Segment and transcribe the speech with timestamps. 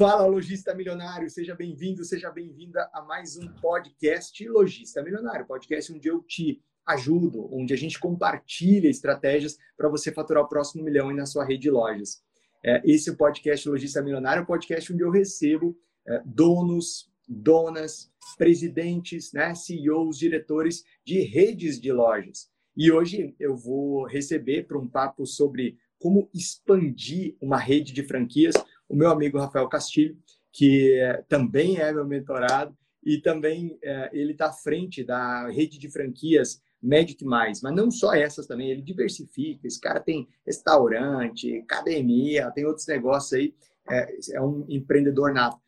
[0.00, 6.08] Fala, lojista milionário, seja bem-vindo, seja bem-vinda a mais um podcast Lojista Milionário, podcast onde
[6.08, 11.26] eu te ajudo, onde a gente compartilha estratégias para você faturar o próximo milhão na
[11.26, 12.22] sua rede de lojas.
[12.64, 15.76] É, esse é o podcast Lojista Milionário, é um podcast onde eu recebo
[16.08, 22.48] é, donos, donas, presidentes, né, CEOs, diretores de redes de lojas.
[22.74, 28.54] E hoje eu vou receber para um papo sobre como expandir uma rede de franquias
[28.90, 30.18] o meu amigo Rafael Castilho,
[30.52, 35.78] que é, também é meu mentorado e também é, ele está à frente da rede
[35.78, 39.66] de franquias Magic Mais, mas não só essas também, ele diversifica.
[39.66, 43.54] Esse cara tem restaurante, academia, tem outros negócios aí,
[43.88, 45.60] é, é um empreendedor nato.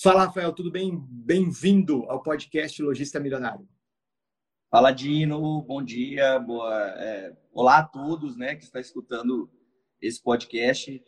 [0.00, 0.96] Fala, Rafael, tudo bem?
[1.08, 3.66] Bem-vindo ao podcast Logista Milionário.
[4.70, 9.50] Fala, Dino, bom dia, boa, é, olá a todos né, que está escutando
[10.00, 11.02] esse podcast.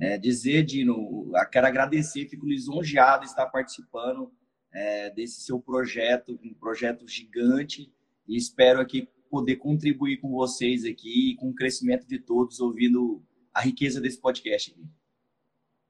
[0.00, 4.32] É, dizer, Dino, quero agradecer, fico lisonjeado de estar participando
[4.72, 7.92] é, desse seu projeto, um projeto gigante,
[8.26, 13.60] e espero aqui poder contribuir com vocês aqui, com o crescimento de todos, ouvindo a
[13.60, 14.99] riqueza desse podcast aqui.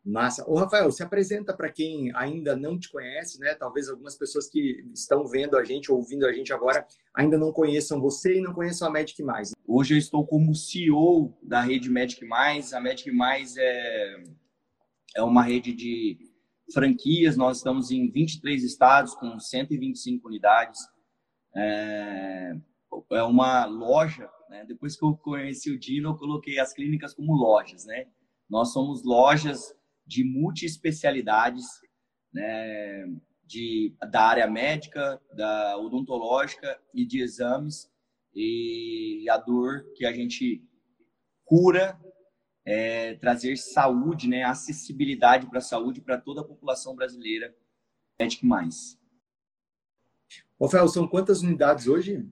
[0.04, 0.48] Massa.
[0.48, 3.54] Ô, Rafael, se apresenta para quem ainda não te conhece, né?
[3.54, 8.00] Talvez algumas pessoas que estão vendo a gente, ouvindo a gente agora, ainda não conheçam
[8.00, 9.52] você e não conheçam a Magic Mais.
[9.66, 12.72] Hoje eu estou como CEO da rede Magic Mais.
[12.72, 14.24] A Magic Mais é,
[15.16, 16.18] é uma rede de
[16.72, 17.36] franquias.
[17.36, 20.80] Nós estamos em 23 estados com 125 unidades.
[21.54, 22.52] É,
[23.10, 24.64] é uma loja, né?
[24.66, 28.06] Depois que eu conheci o Dino, eu coloquei as clínicas como lojas, né?
[28.48, 29.74] Nós somos lojas
[30.10, 31.64] de multiespecialidades,
[32.34, 33.06] né,
[33.46, 37.88] de, da área médica, da odontológica e de exames.
[38.34, 40.64] E a dor que a gente
[41.44, 41.96] cura
[42.64, 47.56] é trazer saúde, né, acessibilidade para a saúde para toda a população brasileira.
[48.18, 48.98] Medic Mais.
[50.60, 52.28] Rafael, são quantas unidades hoje?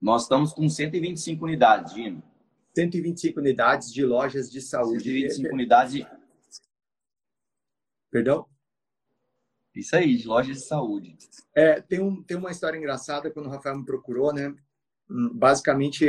[0.00, 2.27] Nós estamos com 125 unidades, Gino.
[2.78, 5.02] 125 unidades de lojas de saúde.
[5.02, 6.06] 125 unidades.
[8.08, 8.46] Perdão?
[9.74, 11.16] Isso aí, de lojas de saúde.
[11.54, 14.54] É, tem, um, tem uma história engraçada quando o Rafael me procurou, né?
[15.10, 16.04] Hum, basicamente,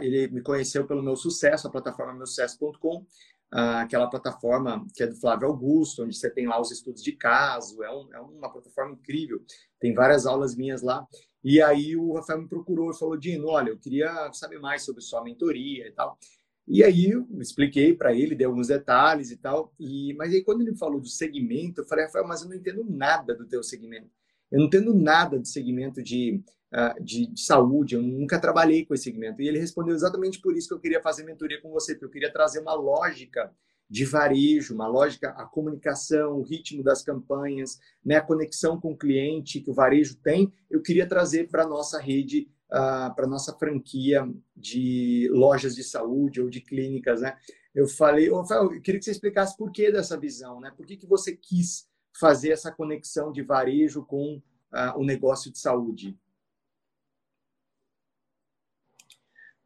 [0.00, 3.06] ele me conheceu pelo meu sucesso, a plataforma meusucesso.com,
[3.50, 7.82] aquela plataforma que é do Flávio Augusto, onde você tem lá os estudos de caso,
[7.82, 9.44] é, um, é uma plataforma incrível,
[9.78, 11.06] tem várias aulas minhas lá.
[11.44, 15.02] E aí o Rafael me procurou e falou: Dino, olha, eu queria saber mais sobre
[15.02, 16.18] sua mentoria e tal.
[16.66, 19.74] E aí eu expliquei para ele, dei alguns detalhes e tal.
[19.78, 22.82] E mas aí quando ele falou do segmento, eu falei: Rafael, mas eu não entendo
[22.88, 24.10] nada do teu segmento.
[24.50, 26.40] Eu não entendo nada do segmento de,
[26.72, 29.42] uh, de, de, saúde, eu nunca trabalhei com esse segmento.
[29.42, 32.10] E ele respondeu exatamente por isso que eu queria fazer mentoria com você, porque eu
[32.10, 33.52] queria trazer uma lógica
[33.88, 38.96] de varejo, uma lógica, a comunicação, o ritmo das campanhas, né, a conexão com o
[38.96, 43.28] cliente que o varejo tem, eu queria trazer para a nossa rede, uh, para a
[43.28, 47.20] nossa franquia de lojas de saúde ou de clínicas.
[47.20, 47.36] Né?
[47.74, 50.72] Eu falei, Rafael, eu queria que você explicasse por que dessa visão, né?
[50.76, 54.36] por que, que você quis fazer essa conexão de varejo com
[54.72, 56.18] uh, o negócio de saúde?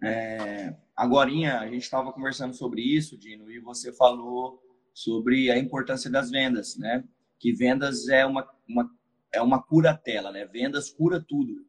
[0.03, 4.61] É, Agora, a gente estava conversando sobre isso, Dino, e você falou
[4.93, 7.05] sobre a importância das vendas, né?
[7.39, 8.91] Que vendas é uma, uma,
[9.33, 10.45] é uma cura-tela, né?
[10.47, 11.65] Vendas cura tudo.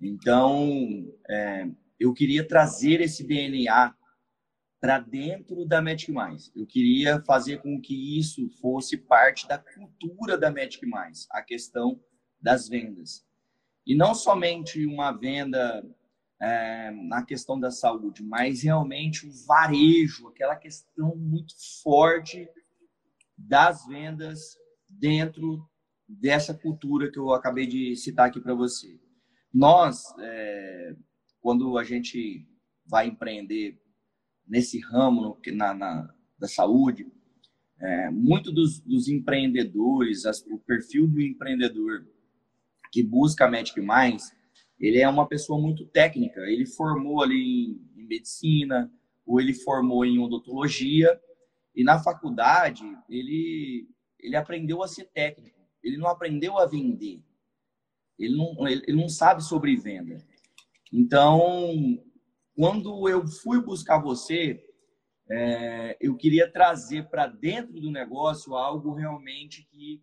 [0.00, 1.68] Então, é,
[2.00, 3.94] eu queria trazer esse DNA
[4.80, 6.50] para dentro da Magic Mais.
[6.56, 12.00] Eu queria fazer com que isso fosse parte da cultura da Magic Mais, a questão
[12.40, 13.26] das vendas.
[13.86, 15.84] E não somente uma venda
[16.40, 22.48] é, na questão da saúde, mas realmente o varejo, aquela questão muito forte
[23.36, 24.56] das vendas
[24.88, 25.68] dentro
[26.08, 28.98] dessa cultura que eu acabei de citar aqui para você.
[29.52, 30.96] Nós, é,
[31.40, 32.46] quando a gente
[32.86, 33.80] vai empreender
[34.46, 37.10] nesse ramo na, na da saúde,
[37.80, 42.06] é, muito dos, dos empreendedores, as, o perfil do empreendedor
[42.92, 44.34] que busca a Magic Mais,
[44.78, 46.40] ele é uma pessoa muito técnica.
[46.42, 48.92] Ele formou ali em, em medicina,
[49.26, 51.20] ou ele formou em odontologia,
[51.74, 53.88] e na faculdade ele,
[54.18, 55.58] ele aprendeu a ser técnico.
[55.82, 57.22] Ele não aprendeu a vender.
[58.18, 60.18] Ele não, ele, ele não sabe sobre venda.
[60.92, 62.00] Então,
[62.54, 64.64] quando eu fui buscar você,
[65.30, 70.02] é, eu queria trazer para dentro do negócio algo realmente que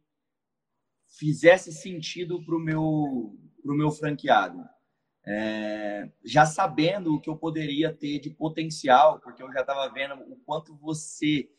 [1.17, 4.63] fizesse sentido para o meu, pro meu franqueado.
[5.27, 10.13] É, já sabendo o que eu poderia ter de potencial, porque eu já estava vendo
[10.31, 11.49] o quanto você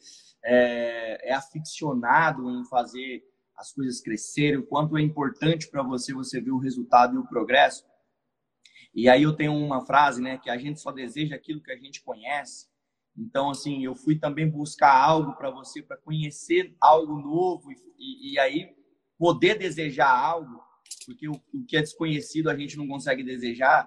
[0.44, 3.24] é, é aficionado em fazer
[3.56, 7.26] as coisas crescerem, o quanto é importante para você você ver o resultado e o
[7.26, 7.84] progresso.
[8.94, 11.76] E aí eu tenho uma frase, né, que a gente só deseja aquilo que a
[11.76, 12.68] gente conhece.
[13.18, 18.38] Então, assim, eu fui também buscar algo para você, para conhecer algo novo e, e,
[18.38, 18.76] aí
[19.18, 20.62] poder desejar algo,
[21.04, 23.86] porque o, o, que é desconhecido a gente não consegue desejar.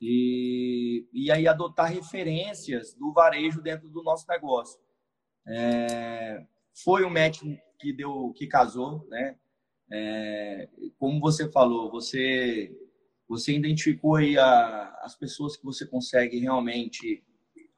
[0.00, 4.80] E, e aí adotar referências do varejo dentro do nosso negócio.
[5.46, 6.44] É,
[6.82, 7.42] foi um match
[7.78, 9.36] que deu, que casou, né?
[9.90, 10.68] É,
[10.98, 12.74] como você falou, você
[13.28, 17.24] você identificou aí a, as pessoas que você consegue realmente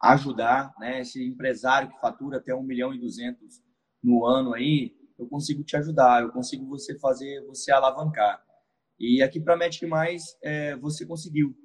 [0.03, 1.01] ajudar, né?
[1.01, 3.63] Esse empresário que fatura até 1 milhão e 200
[4.03, 8.43] no ano aí, eu consigo te ajudar, eu consigo você fazer, você alavancar.
[8.99, 11.57] E aqui para Magic Mais, é, você conseguiu.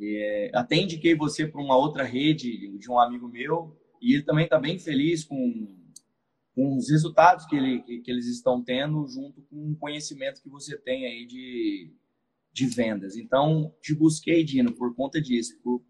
[0.00, 4.44] É, até indiquei você para uma outra rede de um amigo meu, e ele também
[4.44, 5.76] está bem feliz com,
[6.54, 10.76] com os resultados que, ele, que, eles estão tendo, junto com o conhecimento que você
[10.76, 11.92] tem aí de,
[12.52, 13.16] de vendas.
[13.16, 15.84] Então, te busquei, Dino, por conta disso, por,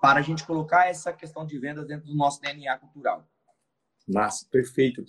[0.00, 3.28] para a gente colocar essa questão de vendas dentro do nosso DNA cultural.
[4.08, 5.04] Massa, perfeito.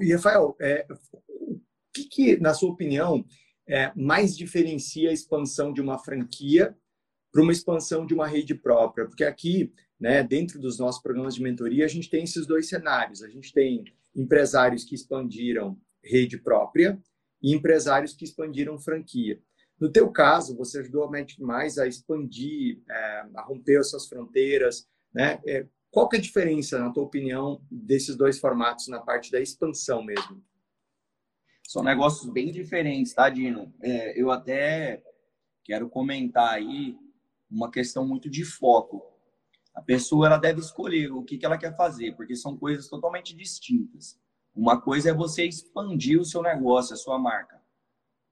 [0.00, 0.86] e Rafael, é,
[1.30, 1.60] o
[1.92, 3.24] que, que, na sua opinião,
[3.66, 6.76] é, mais diferencia a expansão de uma franquia
[7.32, 9.06] para uma expansão de uma rede própria?
[9.06, 9.72] Porque aqui
[10.04, 10.22] né?
[10.22, 13.22] Dentro dos nossos programas de mentoria, a gente tem esses dois cenários.
[13.22, 17.00] A gente tem empresários que expandiram rede própria
[17.42, 19.40] e empresários que expandiram franquia.
[19.80, 24.06] No teu caso, você ajudou a Magic Mais a expandir, é, a romper as suas
[24.06, 25.40] fronteiras, né?
[25.94, 30.02] Qual que é a diferença, na tua opinião, desses dois formatos na parte da expansão
[30.02, 30.42] mesmo?
[31.62, 33.72] São negócios bem diferentes, tá, Dino?
[33.80, 35.00] É, eu até
[35.62, 36.98] quero comentar aí
[37.48, 39.06] uma questão muito de foco.
[39.72, 43.32] A pessoa ela deve escolher o que, que ela quer fazer, porque são coisas totalmente
[43.32, 44.18] distintas.
[44.52, 47.62] Uma coisa é você expandir o seu negócio, a sua marca.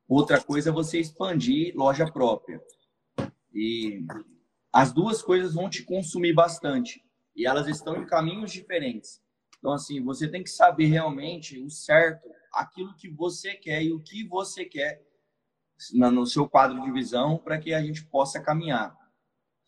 [0.09, 2.61] Outra coisa é você expandir loja própria.
[3.55, 4.05] E
[4.73, 7.01] as duas coisas vão te consumir bastante.
[7.35, 9.23] E elas estão em caminhos diferentes.
[9.59, 14.01] Então, assim, você tem que saber realmente o certo, aquilo que você quer e o
[14.01, 15.03] que você quer
[15.93, 18.97] no seu quadro de visão para que a gente possa caminhar.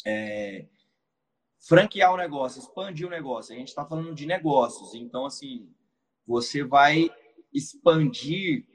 [0.07, 0.67] É,
[1.61, 3.55] franquear o negócio, expandir o negócio.
[3.55, 4.95] A gente está falando de negócios.
[4.95, 5.73] Então, assim,
[6.27, 7.11] você vai
[7.53, 8.67] expandir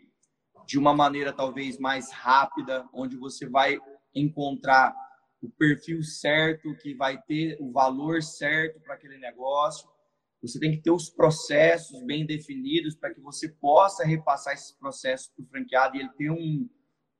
[0.66, 3.80] de uma maneira talvez mais rápida, onde você vai
[4.14, 4.96] encontrar
[5.42, 9.90] o perfil certo, que vai ter o valor certo para aquele negócio.
[10.42, 15.30] Você tem que ter os processos bem definidos para que você possa repassar esses processos
[15.30, 16.70] para o franqueado e ele ter um,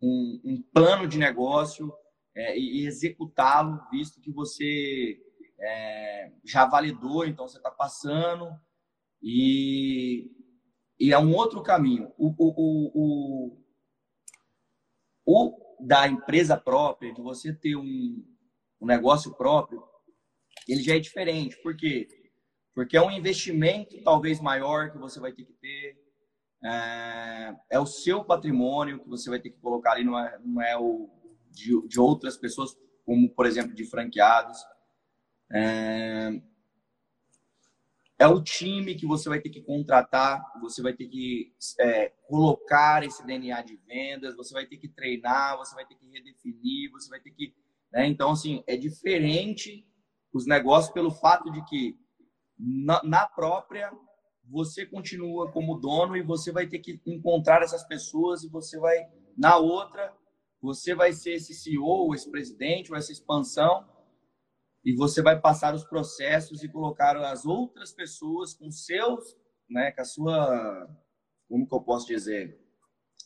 [0.02, 1.94] um, um plano de negócio
[2.36, 5.20] é, e executá-lo, visto que você
[5.60, 8.50] é, já validou, então você está passando
[9.22, 10.32] e,
[10.98, 12.14] e é um outro caminho.
[12.18, 13.64] O, o, o,
[15.26, 18.24] o, o da empresa própria, de você ter um,
[18.82, 19.84] um negócio próprio,
[20.68, 21.58] ele já é diferente.
[21.62, 22.08] Por quê?
[22.74, 25.98] Porque é um investimento talvez maior que você vai ter que ter.
[26.64, 30.62] É, é o seu patrimônio que você vai ter que colocar ali, não é, não
[30.62, 31.10] é o
[31.50, 34.58] de, de outras pessoas, como por exemplo de franqueados.
[35.52, 36.42] É,
[38.20, 43.02] é o time que você vai ter que contratar, você vai ter que é, colocar
[43.02, 47.10] esse DNA de vendas, você vai ter que treinar, você vai ter que redefinir, você
[47.10, 47.56] vai ter que.
[47.94, 48.08] Né?
[48.08, 49.88] Então, assim, é diferente
[50.34, 51.98] os negócios pelo fato de que
[52.58, 53.90] na, na, própria
[54.44, 58.98] você continua como dono e você vai ter que encontrar essas pessoas e você vai,
[59.38, 60.14] na outra,
[60.62, 63.88] você vai ser esse CEO, esse presidente, vai ser expansão
[64.84, 69.36] e você vai passar os processos e colocar as outras pessoas com seus,
[69.70, 70.90] né, com a sua,
[71.48, 72.60] como que eu posso dizer,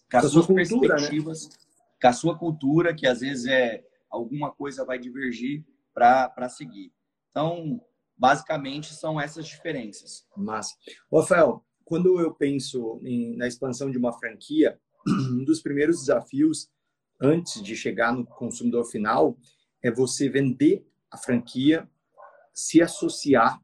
[0.10, 0.88] com as suas cultura, né?
[0.88, 1.56] perspectivas, né?
[2.02, 6.92] com a sua cultura, que às vezes é alguma coisa vai divergir para seguir.
[7.32, 7.82] Então,
[8.18, 10.26] basicamente são essas diferenças.
[10.36, 10.76] Massa.
[11.12, 16.70] Rafael, quando eu penso em, na expansão de uma franquia, um dos primeiros desafios
[17.22, 19.38] antes de chegar no consumidor final
[19.82, 21.88] é você vender a franquia
[22.52, 23.62] se associar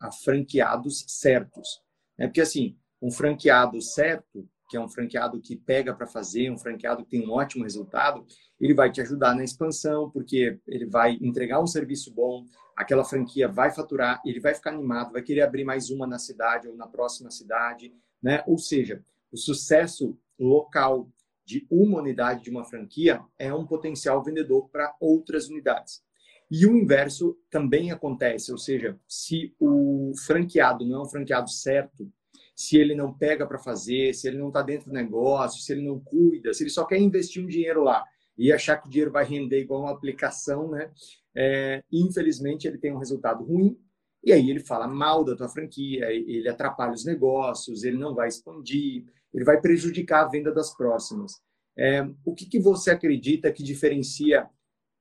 [0.00, 1.82] a franqueados certos.
[2.18, 2.26] Né?
[2.26, 7.02] Porque, assim, um franqueado certo, que é um franqueado que pega para fazer, um franqueado
[7.02, 8.24] que tem um ótimo resultado,
[8.60, 12.44] ele vai te ajudar na expansão, porque ele vai entregar um serviço bom,
[12.76, 16.68] aquela franquia vai faturar, ele vai ficar animado, vai querer abrir mais uma na cidade
[16.68, 17.92] ou na próxima cidade,
[18.22, 18.44] né?
[18.46, 19.02] Ou seja,
[19.32, 21.10] o sucesso local
[21.44, 26.02] de uma unidade de uma franquia é um potencial vendedor para outras unidades.
[26.50, 32.10] E o inverso também acontece, ou seja, se o franqueado não é um franqueado certo,
[32.56, 35.82] se ele não pega para fazer, se ele não está dentro do negócio, se ele
[35.82, 38.04] não cuida, se ele só quer investir um dinheiro lá
[38.36, 40.90] e achar que o dinheiro vai render igual uma aplicação, né?
[41.34, 43.78] É, infelizmente ele tem um resultado ruim
[44.22, 48.28] e aí ele fala mal da tua franquia, ele atrapalha os negócios, ele não vai
[48.28, 51.40] expandir, ele vai prejudicar a venda das próximas.
[51.78, 54.48] É, o que, que você acredita que diferencia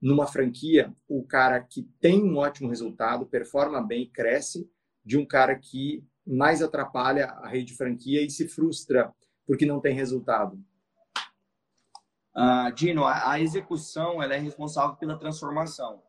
[0.01, 4.69] numa franquia o cara que tem um ótimo resultado, performa bem, cresce,
[5.03, 9.13] de um cara que mais atrapalha a rede de franquia e se frustra
[9.45, 10.63] porque não tem resultado?
[12.35, 16.01] Uh, Dino, a, a, execução ela é responsável pela transformação.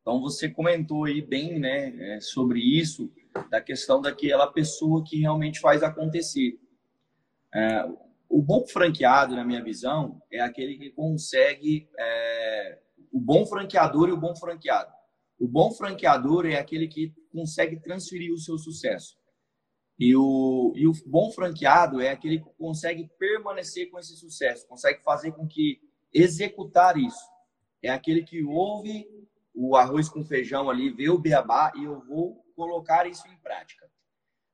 [0.00, 3.12] Então você comentou aí bem, né, é, sobre isso,
[3.50, 6.58] da questão daquela pessoa que realmente faz acontecer.
[7.54, 7.86] É,
[8.28, 12.78] o bom franqueado, na minha visão, é aquele que consegue é,
[13.10, 14.92] o bom franqueador e o bom franqueado.
[15.38, 19.18] O bom franqueador é aquele que consegue transferir o seu sucesso.
[19.98, 25.02] E o, e o bom franqueado é aquele que consegue permanecer com esse sucesso, consegue
[25.02, 25.80] fazer com que
[26.12, 27.28] executar isso.
[27.82, 29.06] É aquele que ouve
[29.54, 33.90] o arroz com feijão ali, vê o beabá e eu vou colocar isso em prática.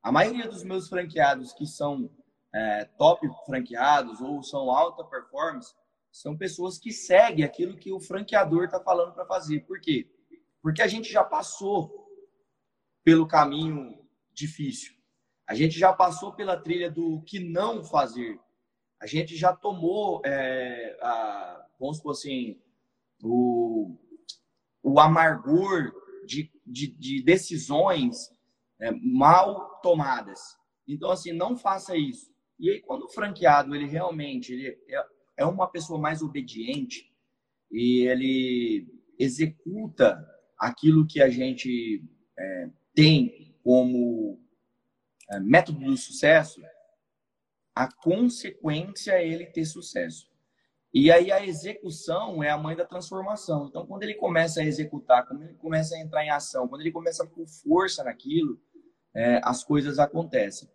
[0.02, 2.10] A maioria dos meus franqueados que são
[2.54, 5.75] é, top franqueados ou são alta performance
[6.16, 9.61] são pessoas que seguem aquilo que o franqueador está falando para fazer.
[9.66, 10.08] Por quê?
[10.62, 12.08] Porque a gente já passou
[13.04, 14.94] pelo caminho difícil.
[15.46, 18.40] A gente já passou pela trilha do que não fazer.
[18.99, 22.62] A gente já tomou, é, a, vamos supor assim,
[23.23, 23.94] o,
[24.82, 25.92] o amargor
[26.25, 28.30] de, de, de decisões
[28.80, 30.40] é, mal tomadas.
[30.88, 32.35] Então, assim, não faça isso.
[32.58, 34.78] E aí, quando o franqueado, ele realmente ele
[35.36, 37.12] é, uma pessoa mais obediente
[37.70, 38.86] e ele
[39.18, 40.24] executa
[40.58, 42.02] aquilo que a gente
[42.38, 44.40] é, tem como
[45.30, 46.62] é, método do sucesso,
[47.74, 50.30] a consequência é ele ter sucesso.
[50.94, 53.66] E aí a execução é a mãe da transformação.
[53.66, 56.90] Então, quando ele começa a executar, quando ele começa a entrar em ação, quando ele
[56.90, 58.58] começa pôr força naquilo,
[59.14, 60.70] é, as coisas acontecem.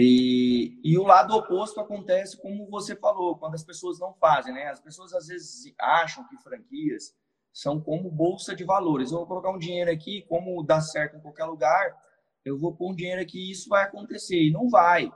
[0.00, 4.68] E, e o lado oposto acontece como você falou, quando as pessoas não fazem, né?
[4.68, 7.14] As pessoas às vezes acham que franquias
[7.52, 9.10] são como bolsa de valores.
[9.10, 11.96] Eu vou colocar um dinheiro aqui, como dá certo em qualquer lugar,
[12.44, 14.40] eu vou pôr um dinheiro aqui e isso vai acontecer.
[14.42, 15.12] E não vai.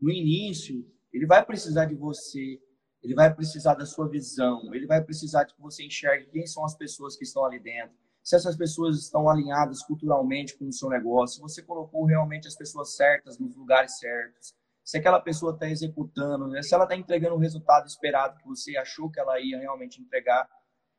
[0.00, 2.60] No início, ele vai precisar de você,
[3.02, 6.64] ele vai precisar da sua visão, ele vai precisar de que você enxergue quem são
[6.64, 10.88] as pessoas que estão ali dentro, se essas pessoas estão alinhadas culturalmente com o seu
[10.88, 15.68] negócio, se você colocou realmente as pessoas certas nos lugares certos, se aquela pessoa está
[15.68, 16.62] executando, né?
[16.62, 20.48] se ela está entregando o resultado esperado que você achou que ela ia realmente entregar.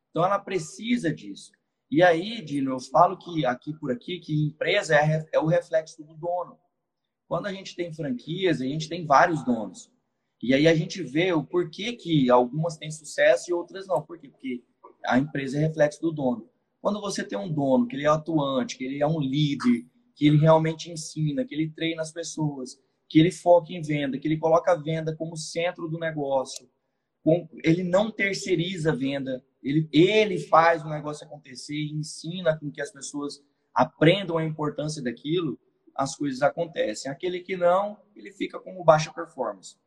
[0.09, 1.51] Então, ela precisa disso.
[1.89, 6.03] E aí, Dino, eu falo que aqui por aqui que empresa é, é o reflexo
[6.03, 6.57] do dono.
[7.27, 9.91] Quando a gente tem franquias, a gente tem vários donos.
[10.41, 14.01] E aí a gente vê o porquê que algumas têm sucesso e outras não.
[14.01, 14.27] Por quê?
[14.27, 14.63] Porque
[15.05, 16.49] a empresa é reflexo do dono.
[16.83, 20.27] Quando você tem um dono, que ele é atuante, que ele é um líder, que
[20.27, 24.37] ele realmente ensina, que ele treina as pessoas, que ele foca em venda, que ele
[24.37, 26.69] coloca a venda como centro do negócio,
[27.63, 32.81] ele não terceiriza a venda, ele, ele faz o negócio acontecer e ensina com que
[32.81, 33.41] as pessoas
[33.73, 35.57] aprendam a importância daquilo,
[35.95, 37.09] as coisas acontecem.
[37.09, 39.77] Aquele que não, ele fica como baixa performance.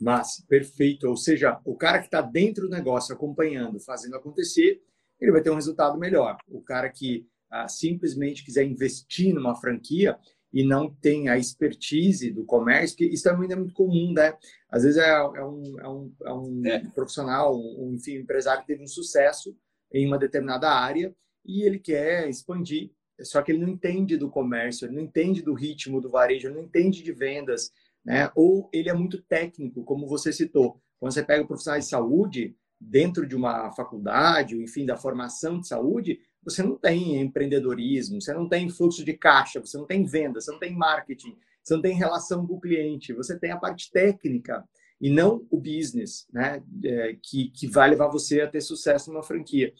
[0.00, 1.08] Mas, perfeito.
[1.08, 4.82] Ou seja, o cara que está dentro do negócio, acompanhando, fazendo acontecer,
[5.20, 6.36] ele vai ter um resultado melhor.
[6.48, 10.18] O cara que ah, simplesmente quiser investir numa franquia
[10.52, 14.36] e não tem a expertise do comércio, que isso também é muito comum, né?
[14.70, 16.78] Às vezes é, é um, é um, é um é.
[16.94, 19.56] profissional, um, enfim, um empresário que teve um sucesso
[19.92, 24.86] em uma determinada área e ele quer expandir, só que ele não entende do comércio,
[24.86, 27.70] ele não entende do ritmo do varejo, ele não entende de vendas,
[28.06, 28.30] né?
[28.36, 30.80] Ou ele é muito técnico, como você citou.
[31.00, 36.20] Quando você pega profissionais de saúde dentro de uma faculdade, enfim, da formação de saúde,
[36.42, 40.52] você não tem empreendedorismo, você não tem fluxo de caixa, você não tem venda, você
[40.52, 44.64] não tem marketing, você não tem relação com o cliente, você tem a parte técnica
[45.00, 46.62] e não o business, né?
[46.84, 49.74] É, que, que vai levar você a ter sucesso numa franquia.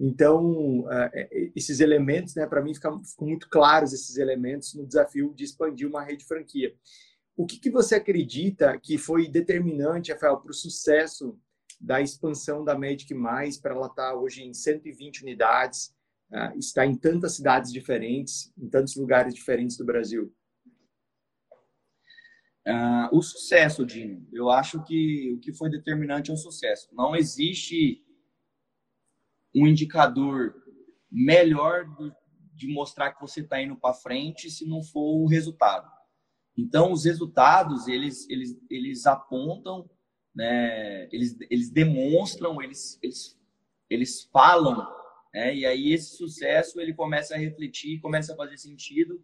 [0.00, 5.32] Então, é, esses elementos, né, para mim, ficam, ficam muito claros esses elementos no desafio
[5.34, 6.74] de expandir uma rede franquia.
[7.38, 11.38] O que, que você acredita que foi determinante, Rafael, para o sucesso
[11.80, 15.94] da expansão da Magic Mais, para ela estar tá hoje em 120 unidades,
[16.32, 20.34] uh, está em tantas cidades diferentes, em tantos lugares diferentes do Brasil?
[22.66, 24.26] Uh, o sucesso, Dino.
[24.32, 26.88] Eu acho que o que foi determinante é o sucesso.
[26.92, 28.04] Não existe
[29.54, 30.60] um indicador
[31.08, 32.12] melhor do,
[32.52, 35.97] de mostrar que você está indo para frente se não for o resultado.
[36.58, 39.88] Então, os resultados, eles, eles, eles apontam,
[40.34, 43.40] né, eles, eles demonstram, eles, eles,
[43.88, 44.84] eles falam,
[45.32, 49.22] né, e aí esse sucesso ele começa a refletir, começa a fazer sentido,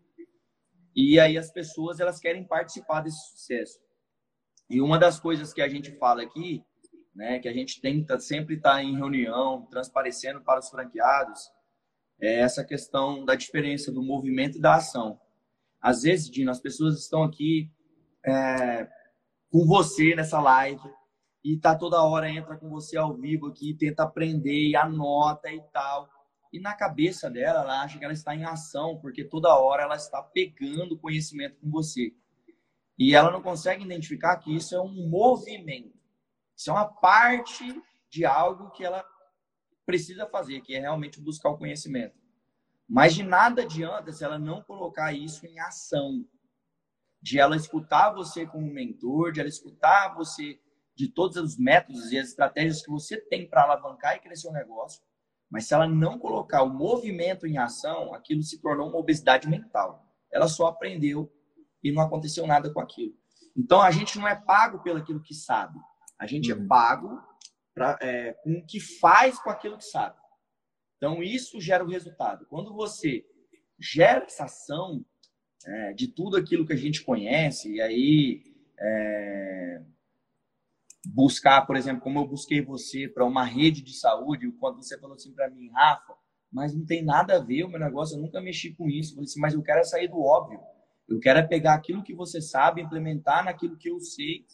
[0.94, 3.80] e aí as pessoas elas querem participar desse sucesso.
[4.70, 6.64] E uma das coisas que a gente fala aqui,
[7.12, 11.50] né, que a gente tenta sempre estar em reunião, transparecendo para os franqueados,
[12.20, 15.20] é essa questão da diferença do movimento e da ação.
[15.84, 17.70] Às vezes, Dino, as pessoas estão aqui
[18.24, 18.88] é,
[19.50, 20.80] com você nessa live
[21.44, 25.60] e tá toda hora entra com você ao vivo aqui, tenta aprender e anota e
[25.74, 26.08] tal.
[26.50, 29.96] E na cabeça dela, ela acha que ela está em ação, porque toda hora ela
[29.96, 32.14] está pegando conhecimento com você.
[32.98, 35.92] E ela não consegue identificar que isso é um movimento.
[36.56, 39.04] Isso é uma parte de algo que ela
[39.84, 42.23] precisa fazer, que é realmente buscar o conhecimento.
[42.88, 46.24] Mas de nada adianta se ela não colocar isso em ação.
[47.20, 50.60] De ela escutar você como mentor, de ela escutar você
[50.94, 54.52] de todos os métodos e as estratégias que você tem para alavancar e crescer o
[54.52, 55.02] negócio.
[55.50, 60.06] Mas se ela não colocar o movimento em ação, aquilo se tornou uma obesidade mental.
[60.30, 61.32] Ela só aprendeu
[61.82, 63.14] e não aconteceu nada com aquilo.
[63.56, 65.78] Então a gente não é pago pelo aquilo que sabe.
[66.18, 66.64] A gente é uhum.
[66.64, 67.22] é pago
[67.74, 70.16] pra, é, com o que faz com aquilo que sabe.
[70.96, 72.46] Então, isso gera o resultado.
[72.46, 73.24] Quando você
[73.78, 75.04] gera essa ação
[75.66, 78.42] é, de tudo aquilo que a gente conhece, e aí
[78.78, 79.82] é,
[81.06, 85.16] buscar, por exemplo, como eu busquei você para uma rede de saúde, quando você falou
[85.16, 86.14] assim para mim, Rafa,
[86.50, 89.10] mas não tem nada a ver o meu negócio, eu nunca mexi com isso.
[89.10, 90.60] Eu falei assim, mas eu quero é sair do óbvio.
[91.08, 94.46] Eu quero é pegar aquilo que você sabe, implementar naquilo que eu sei,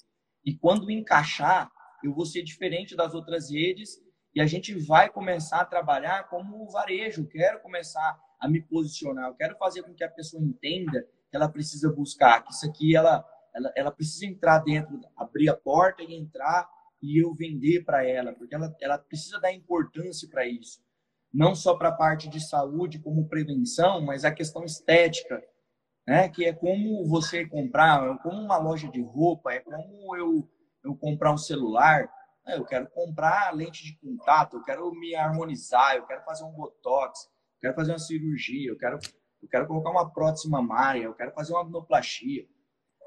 [0.45, 1.71] e quando encaixar,
[2.03, 4.01] eu vou ser diferente das outras redes
[4.35, 7.27] e a gente vai começar a trabalhar como varejo.
[7.27, 11.49] Quero começar a me posicionar, eu quero fazer com que a pessoa entenda que ela
[11.49, 16.15] precisa buscar, que isso aqui ela, ela, ela precisa entrar dentro, abrir a porta e
[16.15, 16.69] entrar
[17.03, 20.83] e eu vender para ela, porque ela, ela precisa dar importância para isso.
[21.33, 25.43] Não só para a parte de saúde como prevenção, mas a questão estética,
[26.07, 26.29] né?
[26.29, 30.49] que é como você comprar, é como uma loja de roupa, é como eu
[30.85, 32.11] eu comprar um celular,
[32.47, 37.25] eu quero comprar lente de contato, eu quero me harmonizar, eu quero fazer um botox,
[37.25, 38.99] eu quero fazer uma cirurgia, eu quero,
[39.43, 42.47] eu quero colocar uma prótese mamária, eu quero fazer uma abnoplastia.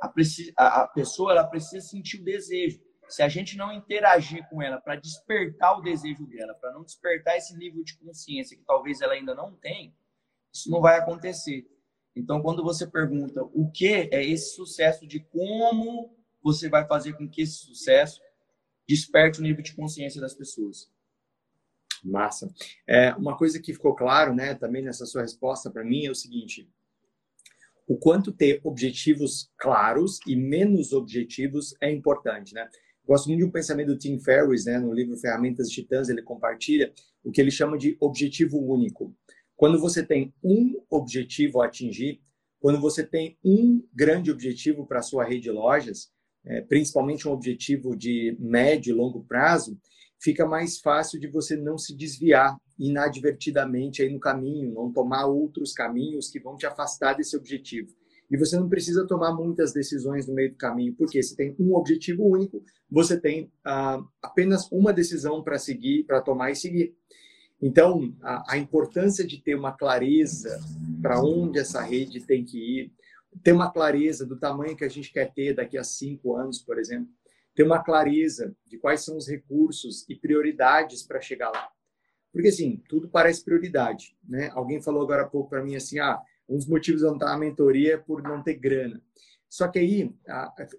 [0.01, 0.11] A,
[0.57, 2.81] a, a pessoa ela precisa sentir o desejo.
[3.07, 7.37] Se a gente não interagir com ela para despertar o desejo dela, para não despertar
[7.37, 9.93] esse nível de consciência que talvez ela ainda não tenha,
[10.51, 11.67] isso não vai acontecer.
[12.15, 17.27] Então, quando você pergunta o que é esse sucesso de como você vai fazer com
[17.27, 18.21] que esse sucesso
[18.87, 20.91] desperte o nível de consciência das pessoas.
[22.03, 22.53] Massa.
[22.87, 26.15] É, uma coisa que ficou claro, né, também nessa sua resposta para mim é o
[26.15, 26.69] seguinte:
[27.87, 32.69] o quanto ter objetivos claros e menos objetivos é importante, né?
[33.05, 36.93] Gosto muito de um pensamento do Tim Ferriss, né, no livro Ferramentas Titãs, ele compartilha
[37.23, 39.13] o que ele chama de objetivo único.
[39.55, 42.21] Quando você tem um objetivo a atingir,
[42.59, 46.12] quando você tem um grande objetivo para a sua rede de lojas,
[46.45, 49.77] é, principalmente um objetivo de médio e longo prazo,
[50.19, 55.73] fica mais fácil de você não se desviar inadvertidamente aí no caminho, não tomar outros
[55.73, 57.93] caminhos que vão te afastar desse objetivo.
[58.31, 61.75] E você não precisa tomar muitas decisões no meio do caminho, porque você tem um
[61.75, 66.95] objetivo único, você tem ah, apenas uma decisão para seguir, para tomar e seguir.
[67.61, 70.59] Então, a, a importância de ter uma clareza
[71.01, 72.91] para onde essa rede tem que ir,
[73.41, 76.77] ter uma clareza do tamanho que a gente quer ter daqui a cinco anos, por
[76.77, 77.09] exemplo,
[77.55, 81.69] ter uma clareza de quais são os recursos e prioridades para chegar lá.
[82.31, 84.49] Porque, assim, tudo parece prioridade, né?
[84.53, 86.19] Alguém falou agora há pouco para mim assim, ah,
[86.49, 89.01] um dos motivos de não estar na mentoria é por não ter grana.
[89.47, 90.11] Só que aí,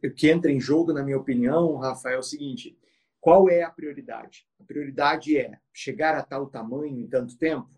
[0.05, 2.77] o que entra em jogo, na minha opinião, Rafael, é o seguinte,
[3.21, 4.47] qual é a prioridade?
[4.59, 7.71] A prioridade é chegar a tal tamanho em tanto tempo?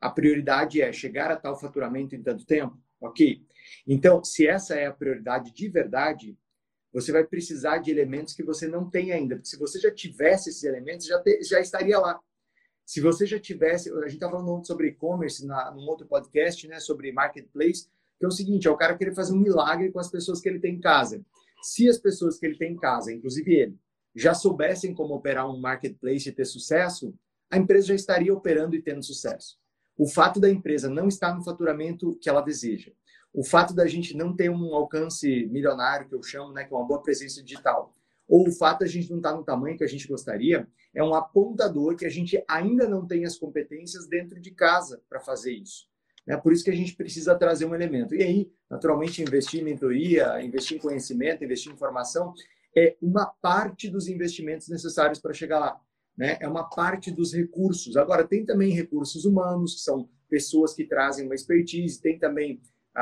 [0.00, 2.78] A prioridade é chegar a tal faturamento em tanto tempo?
[3.00, 3.44] Ok?
[3.86, 6.36] Então, se essa é a prioridade de verdade,
[6.92, 9.34] você vai precisar de elementos que você não tem ainda.
[9.34, 12.20] Porque se você já tivesse esses elementos, já, te, já estaria lá.
[12.86, 17.10] Se você já tivesse, a gente estava falando sobre e-commerce num outro podcast, né, sobre
[17.12, 20.40] marketplace, que é o seguinte, é o cara querer fazer um milagre com as pessoas
[20.40, 21.24] que ele tem em casa.
[21.62, 23.78] Se as pessoas que ele tem em casa, inclusive ele,
[24.14, 27.14] já soubessem como operar um marketplace e ter sucesso,
[27.50, 29.58] a empresa já estaria operando e tendo sucesso.
[29.96, 32.92] O fato da empresa não estar no faturamento que ela deseja,
[33.34, 36.76] o fato da gente não ter um alcance milionário, que eu chamo, né, que é
[36.76, 37.92] uma boa presença digital,
[38.28, 40.66] ou o fato de a gente não estar tá no tamanho que a gente gostaria,
[40.94, 45.18] é um apontador que a gente ainda não tem as competências dentro de casa para
[45.18, 45.88] fazer isso.
[46.26, 48.14] É por isso que a gente precisa trazer um elemento.
[48.14, 52.32] E aí, naturalmente, investir em mentoria, investir em conhecimento, investir em informação,
[52.74, 55.78] é uma parte dos investimentos necessários para chegar lá.
[56.16, 56.38] Né?
[56.40, 57.96] É uma parte dos recursos.
[57.96, 62.60] Agora, tem também recursos humanos, que são pessoas que trazem uma expertise, tem também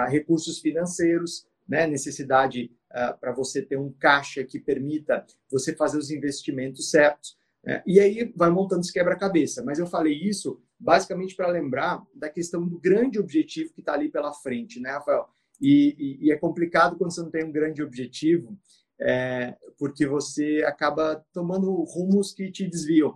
[0.09, 1.87] recursos financeiros, né?
[1.87, 7.37] necessidade ah, para você ter um caixa que permita você fazer os investimentos certos.
[7.65, 7.83] Né?
[7.87, 9.63] E aí vai montando esse quebra-cabeça.
[9.65, 14.11] Mas eu falei isso basicamente para lembrar da questão do grande objetivo que está ali
[14.11, 15.29] pela frente, né, Rafael?
[15.61, 18.59] E, e, e, é complicado quando você não tem um grande objetivo,
[19.01, 23.15] é, porque você acaba tomando rumos que te desviam.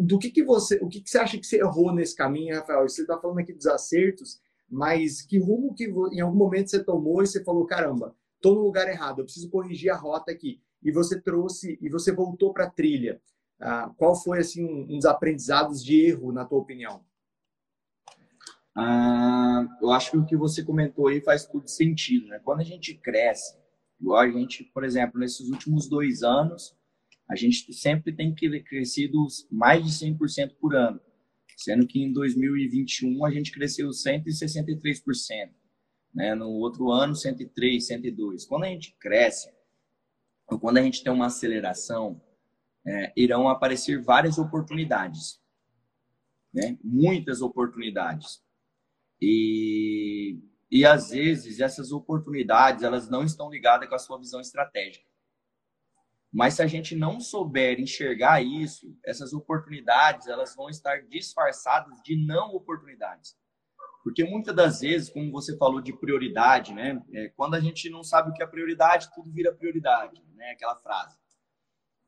[0.00, 2.88] Do que, que você, o que, que você acha que você errou nesse caminho, Rafael?
[2.88, 7.22] Você está falando aqui dos acertos, mas que rumo que em algum momento você tomou
[7.22, 10.60] e você falou, caramba, estou no lugar errado, eu preciso corrigir a rota aqui.
[10.82, 13.20] E você trouxe e você voltou para a trilha.
[13.60, 17.04] Ah, qual foi assim um dos aprendizados de erro, na tua opinião?
[18.74, 22.26] Ah, eu acho que o que você comentou aí faz todo sentido.
[22.28, 22.38] Né?
[22.44, 23.56] Quando a gente cresce,
[23.98, 26.76] igual a gente, por exemplo, nesses últimos dois anos,
[27.28, 31.00] a gente sempre tem crescido mais de 100% por ano,
[31.56, 35.50] sendo que em 2021 a gente cresceu 163%,
[36.14, 36.34] né?
[36.34, 38.44] no outro ano 103, 102.
[38.44, 39.50] Quando a gente cresce,
[40.46, 42.20] ou quando a gente tem uma aceleração,
[42.86, 45.40] é, irão aparecer várias oportunidades,
[46.52, 46.78] né?
[46.84, 48.44] muitas oportunidades.
[49.20, 50.38] E,
[50.70, 55.06] e às vezes essas oportunidades elas não estão ligadas com a sua visão estratégica.
[56.36, 62.14] Mas se a gente não souber enxergar isso, essas oportunidades elas vão estar disfarçadas de
[62.26, 63.34] não oportunidades.
[64.04, 67.02] Porque muitas das vezes, como você falou de prioridade, né?
[67.14, 70.50] É, quando a gente não sabe o que é prioridade, tudo vira prioridade, né?
[70.50, 71.16] Aquela frase.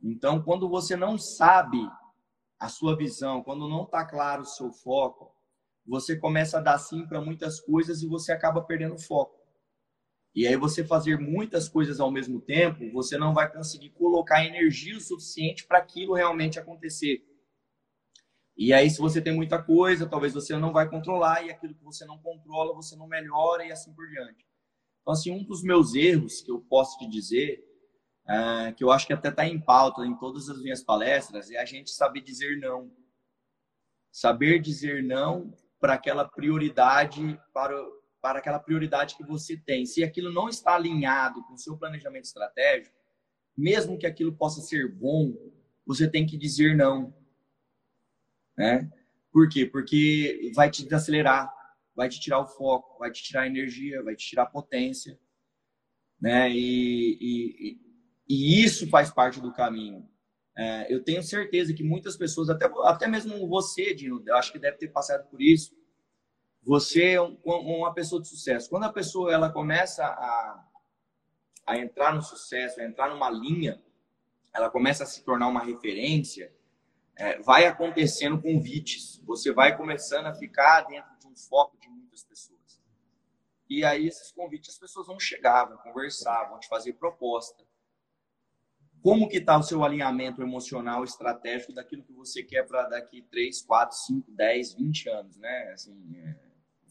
[0.02, 1.78] Então, quando você não sabe
[2.60, 5.34] a sua visão, quando não está claro o seu foco,
[5.86, 9.37] você começa a dar sim para muitas coisas e você acaba perdendo foco.
[10.34, 14.96] E aí você fazer muitas coisas ao mesmo tempo, você não vai conseguir colocar energia
[14.96, 17.24] o suficiente para aquilo realmente acontecer.
[18.56, 21.84] E aí, se você tem muita coisa, talvez você não vai controlar, e aquilo que
[21.84, 24.44] você não controla, você não melhora e assim por diante.
[25.00, 27.64] Então, assim, um dos meus erros que eu posso te dizer
[28.28, 31.58] é, que eu acho que até está em pauta em todas as minhas palestras, é
[31.58, 32.92] a gente saber dizer não.
[34.12, 37.74] Saber dizer não para aquela prioridade, para,
[38.20, 39.86] para aquela prioridade que você tem.
[39.86, 42.96] Se aquilo não está alinhado com o seu planejamento estratégico,
[43.56, 45.34] mesmo que aquilo possa ser bom,
[45.86, 47.14] você tem que dizer não.
[48.56, 48.90] Né?
[49.32, 49.66] Por quê?
[49.66, 51.52] Porque vai te desacelerar,
[51.94, 55.18] vai te tirar o foco, vai te tirar a energia, vai te tirar a potência.
[56.20, 56.50] Né?
[56.50, 57.80] E, e,
[58.28, 60.08] e isso faz parte do caminho.
[60.56, 64.58] É, eu tenho certeza que muitas pessoas, até, até mesmo você, Dino, eu acho que
[64.58, 65.77] deve ter passado por isso.
[66.68, 68.68] Você é uma pessoa de sucesso.
[68.68, 70.68] Quando a pessoa ela começa a,
[71.66, 73.82] a entrar no sucesso, a entrar numa linha,
[74.52, 76.54] ela começa a se tornar uma referência,
[77.16, 79.18] é, vai acontecendo convites.
[79.24, 82.78] Você vai começando a ficar dentro de um foco de muitas pessoas.
[83.66, 87.66] E aí esses convites as pessoas vão chegar, vão conversar, vão te fazer proposta
[89.02, 93.62] como que está o seu alinhamento emocional estratégico daquilo que você quer para daqui 3,
[93.62, 95.70] 4, 5, 10, 20 anos, né?
[95.72, 96.47] Assim, é,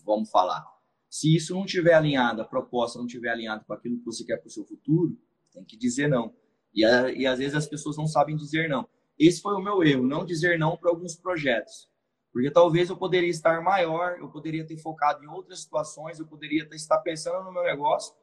[0.07, 0.65] vamos falar.
[1.09, 4.37] Se isso não tiver alinhado, a proposta não tiver alinhada com aquilo que você quer
[4.37, 5.17] para o seu futuro,
[5.51, 6.33] tem que dizer não.
[6.73, 8.87] E, e às vezes as pessoas não sabem dizer não.
[9.19, 11.89] Esse foi o meu erro, não dizer não para alguns projetos.
[12.31, 16.67] Porque talvez eu poderia estar maior, eu poderia ter focado em outras situações, eu poderia
[16.71, 18.13] estar pensando no meu negócio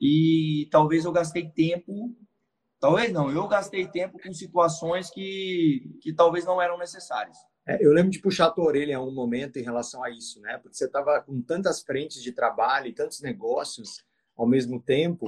[0.00, 2.14] e talvez eu gastei tempo
[2.84, 7.38] Talvez não, eu gastei tempo com situações que, que talvez não eram necessárias.
[7.66, 10.40] É, eu lembro de puxar a tua orelha em um momento em relação a isso,
[10.40, 10.58] né?
[10.58, 14.04] Porque você estava com tantas frentes de trabalho e tantos negócios
[14.36, 15.26] ao mesmo tempo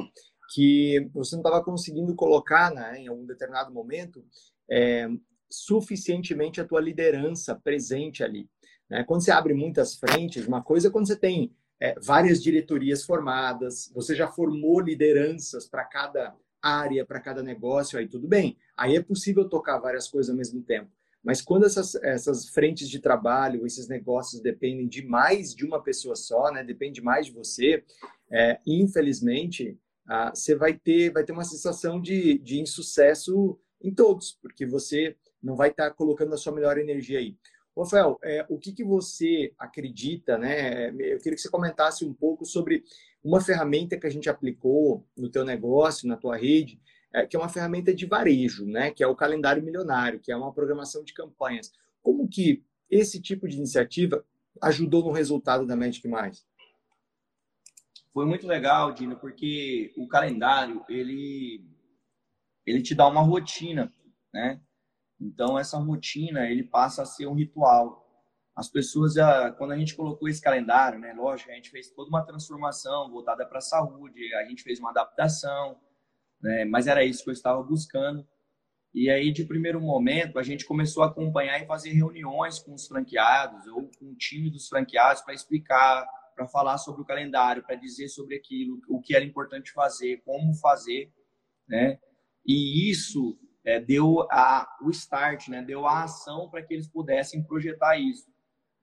[0.53, 4.25] que você não estava conseguindo colocar, né, em algum determinado momento,
[4.70, 5.09] é,
[5.51, 8.49] suficientemente a tua liderança presente ali.
[8.88, 9.03] Né?
[9.05, 13.90] Quando você abre muitas frentes, uma coisa é quando você tem é, várias diretorias formadas,
[13.94, 18.57] você já formou lideranças para cada área para cada negócio, aí tudo bem.
[18.77, 20.90] Aí é possível tocar várias coisas ao mesmo tempo.
[21.26, 26.14] Mas quando essas, essas frentes de trabalho, esses negócios dependem de mais de uma pessoa
[26.14, 26.62] só, né?
[26.62, 27.82] Depende mais de você,
[28.30, 29.76] é, infelizmente,
[30.08, 35.16] ah, você vai ter, vai ter uma sensação de, de insucesso em todos, porque você
[35.42, 37.36] não vai estar tá colocando a sua melhor energia aí.
[37.76, 40.90] Rafael, é, o que, que você acredita, né?
[40.90, 42.84] Eu queria que você comentasse um pouco sobre
[43.22, 46.80] uma ferramenta que a gente aplicou no teu negócio, na tua rede,
[47.16, 48.90] é, que é uma ferramenta de varejo, né?
[48.90, 51.72] Que é o calendário milionário, que é uma programação de campanhas.
[52.02, 54.22] Como que esse tipo de iniciativa
[54.62, 56.46] ajudou no resultado da Magic Mais?
[58.12, 61.64] Foi muito legal, Dino, porque o calendário ele
[62.66, 63.90] ele te dá uma rotina,
[64.31, 64.61] né?
[65.18, 68.05] Então essa rotina ele passa a ser um ritual.
[68.55, 69.14] As pessoas,
[69.57, 71.14] quando a gente colocou esse calendário, né?
[71.14, 74.90] Lógico, a gente fez toda uma transformação voltada para a saúde, a gente fez uma
[74.90, 75.79] adaptação,
[76.40, 76.64] né?
[76.64, 78.27] Mas era isso que eu estava buscando.
[78.94, 82.87] E aí, de primeiro momento, a gente começou a acompanhar e fazer reuniões com os
[82.87, 87.77] franqueados ou com o time dos franqueados para explicar, para falar sobre o calendário, para
[87.77, 91.12] dizer sobre aquilo, o que era importante fazer, como fazer,
[91.68, 91.99] né?
[92.46, 95.61] E isso é, deu a, o start, né?
[95.62, 98.27] Deu a ação para que eles pudessem projetar isso.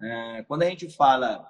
[0.01, 1.47] É, quando a gente fala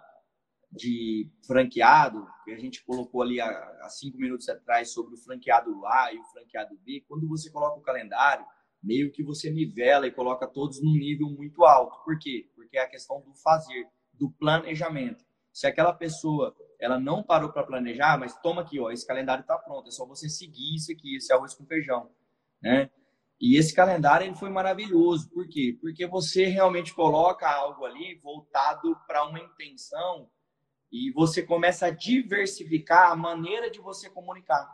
[0.76, 6.12] de franqueado, que a gente colocou ali há, cinco minutos atrás sobre o franqueado A
[6.12, 8.46] e o franqueado B, quando você coloca o calendário,
[8.82, 12.04] meio que você nivela e coloca todos num nível muito alto.
[12.04, 12.50] Por quê?
[12.56, 15.24] Porque é a questão do fazer, do planejamento.
[15.52, 19.58] Se aquela pessoa ela não parou para planejar, mas toma aqui, ó, esse calendário está
[19.58, 22.10] pronto, é só você seguir isso aqui, esse arroz com feijão,
[22.62, 22.90] né?
[23.40, 25.30] E esse calendário ele foi maravilhoso.
[25.30, 25.78] Por quê?
[25.80, 30.30] Porque você realmente coloca algo ali voltado para uma intenção
[30.94, 34.70] e você começa a diversificar a maneira de você comunicar.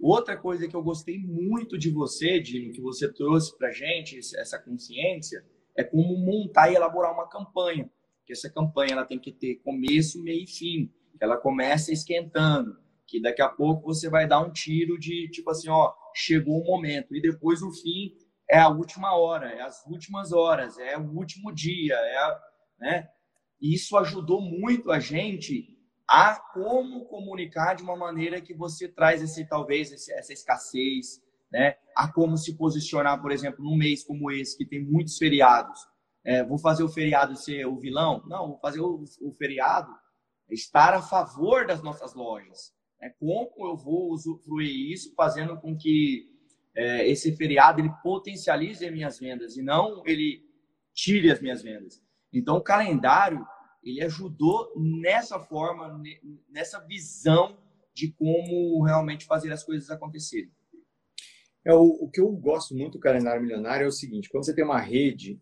[0.00, 4.58] Outra coisa que eu gostei muito de você, Dino, que você trouxe para gente essa
[4.58, 5.46] consciência,
[5.76, 7.88] é como montar e elaborar uma campanha.
[8.26, 10.92] Que essa campanha ela tem que ter começo, meio e fim.
[11.20, 15.68] Ela começa esquentando, que daqui a pouco você vai dar um tiro de tipo assim,
[15.68, 18.16] ó, chegou o momento e depois o fim
[18.50, 22.40] é a última hora, é as últimas horas, é o último dia, é a,
[22.80, 23.08] né?
[23.64, 25.74] E isso ajudou muito a gente
[26.06, 31.74] a como comunicar de uma maneira que você traz esse talvez esse, essa escassez, né?
[31.96, 35.80] A como se posicionar, por exemplo, num mês como esse que tem muitos feriados.
[36.22, 38.22] É, vou fazer o feriado ser o vilão?
[38.26, 39.90] Não, vou fazer o, o feriado
[40.50, 42.70] estar a favor das nossas lojas.
[43.00, 46.26] É, como eu vou usufruir isso, fazendo com que
[46.76, 50.42] é, esse feriado ele potencialize as minhas vendas e não ele
[50.92, 52.04] tire as minhas vendas.
[52.30, 53.46] Então, o calendário
[53.84, 56.02] ele ajudou nessa forma,
[56.48, 57.58] nessa visão
[57.92, 60.50] de como realmente fazer as coisas acontecerem.
[61.64, 64.54] É, o, o que eu gosto muito do calendário milionário é o seguinte: quando você
[64.54, 65.40] tem uma rede,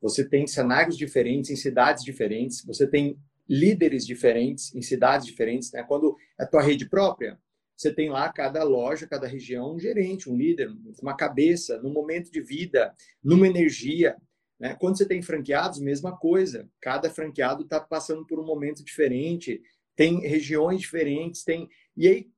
[0.00, 5.72] você tem cenários diferentes em cidades diferentes, você tem líderes diferentes em cidades diferentes.
[5.72, 5.82] Né?
[5.82, 7.38] Quando é a tua rede própria,
[7.76, 10.70] você tem lá cada loja, cada região, um gerente, um líder,
[11.02, 14.16] uma cabeça, num momento de vida, numa energia.
[14.60, 14.76] Né?
[14.78, 16.68] Quando você tem franqueados, mesma coisa.
[16.80, 19.62] Cada franqueado está passando por um momento diferente,
[19.96, 21.68] tem regiões diferentes, tem.
[21.96, 22.30] E aí,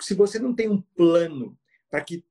[0.00, 1.58] se você não tem um plano
[1.90, 2.22] para que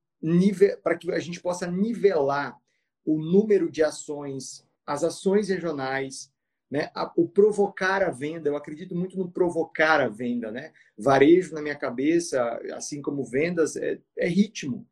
[0.83, 2.57] para que a gente possa nivelar
[3.05, 6.29] o número de ações, as ações regionais,
[6.69, 6.91] né?
[7.15, 10.73] o provocar a venda, eu acredito muito no provocar a venda, né?
[10.97, 14.85] Varejo na minha cabeça, assim como vendas, é, é ritmo.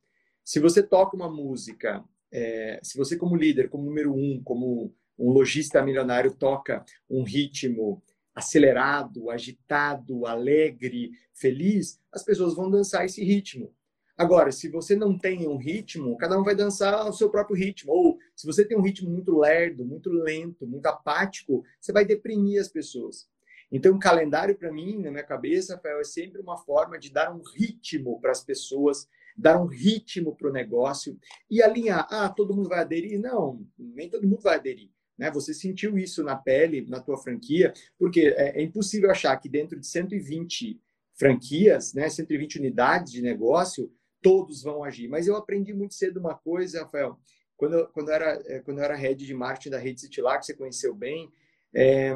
[0.46, 5.32] Se você toca uma música é, se você como líder, como número um, como um
[5.32, 8.04] lojista milionário toca um ritmo
[8.36, 13.74] acelerado, agitado, alegre, feliz, as pessoas vão dançar esse ritmo.
[14.16, 17.92] Agora, se você não tem um ritmo, cada um vai dançar ao seu próprio ritmo.
[17.92, 22.60] Ou se você tem um ritmo muito lerdo, muito lento, muito apático, você vai deprimir
[22.60, 23.28] as pessoas.
[23.72, 27.32] Então, o calendário, para mim, na minha cabeça, Rafael, é sempre uma forma de dar
[27.36, 29.08] um ritmo para as pessoas,
[29.38, 31.18] dar um ritmo para o negócio
[31.50, 32.08] e alinhar.
[32.10, 33.20] Ah, todo mundo vai aderir?
[33.20, 34.90] Não, nem todo mundo vai aderir.
[35.18, 35.30] Né?
[35.32, 39.80] Você sentiu isso na pele, na tua franquia, porque é, é impossível achar que dentro
[39.80, 40.82] de 120
[41.14, 45.08] franquias, né, 120 unidades de negócio, todos vão agir.
[45.08, 47.20] Mas eu aprendi muito cedo uma coisa, Rafael.
[47.56, 50.38] Quando eu, quando era, é, quando eu era head de marketing da Rede City lá,
[50.38, 51.32] que você conheceu bem,
[51.74, 52.16] é,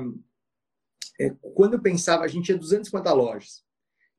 [1.19, 3.63] é, quando eu pensava, a gente tinha 250 lojas.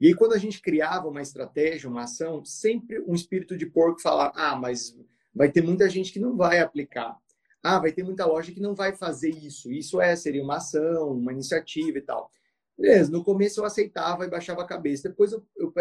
[0.02, 4.02] E aí, quando a gente criava uma estratégia, uma ação, sempre um espírito de porco
[4.02, 4.98] falava: ah, mas
[5.32, 7.16] vai ter muita gente que não vai aplicar.
[7.62, 9.70] Ah, vai ter muita loja que não vai fazer isso.
[9.70, 12.28] Isso é, seria uma ação, uma iniciativa e tal.
[12.76, 15.08] Beleza, no começo eu aceitava e baixava a cabeça.
[15.08, 15.72] Depois eu, eu,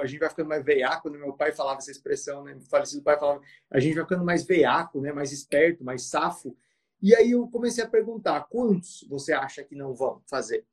[0.00, 2.54] a gente vai ficando mais veiaco, quando meu pai falava essa expressão, né?
[2.54, 5.12] Meu falecido pai falava, a gente vai ficando mais veiaco, né?
[5.12, 6.56] mais esperto, mais safo.
[7.00, 10.66] E aí eu comecei a perguntar, quantos você acha que não vão fazer?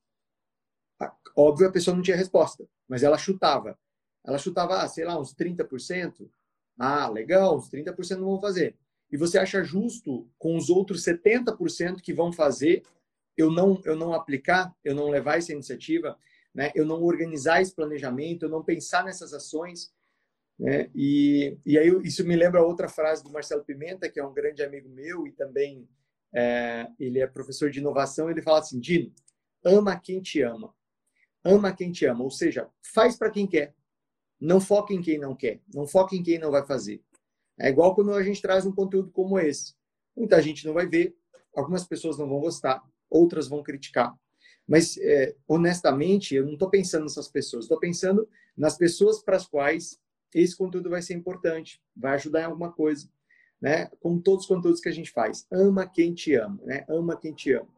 [1.36, 3.78] Óbvio, a pessoa não tinha resposta, mas ela chutava.
[4.24, 6.30] Ela chutava, ah, sei lá, uns 30%.
[6.80, 8.76] Ah, legal, uns 30% não vão fazer.
[9.12, 12.84] E você acha justo com os outros 70% que vão fazer,
[13.38, 16.18] eu não eu não aplicar, eu não levar essa iniciativa,
[16.54, 16.72] né?
[16.74, 19.94] Eu não organizar esse planejamento, eu não pensar nessas ações.
[20.58, 20.90] Né?
[20.96, 24.64] E, e aí isso me lembra outra frase do Marcelo Pimenta, que é um grande
[24.64, 25.88] amigo meu e também
[26.34, 28.30] é, ele é professor de inovação.
[28.30, 29.14] Ele fala assim: Dino,
[29.64, 30.74] ama quem te ama.
[31.46, 32.24] Ama quem te ama.
[32.24, 33.74] Ou seja, faz para quem quer.
[34.42, 35.62] Não foca em quem não quer.
[35.74, 37.02] Não foca em quem não vai fazer.
[37.58, 39.74] É igual quando a gente traz um conteúdo como esse.
[40.16, 41.16] Muita gente não vai ver,
[41.56, 44.14] algumas pessoas não vão gostar, outras vão criticar.
[44.68, 48.28] Mas, é, honestamente, eu não estou pensando nessas pessoas, estou pensando
[48.58, 50.00] nas pessoas para as quais
[50.34, 53.08] esse conteúdo vai ser importante, vai ajudar em alguma coisa,
[53.62, 53.90] né?
[54.00, 55.46] Como todos os conteúdos que a gente faz.
[55.52, 56.86] Ama quem te ama, né?
[56.90, 57.70] Ama quem te ama.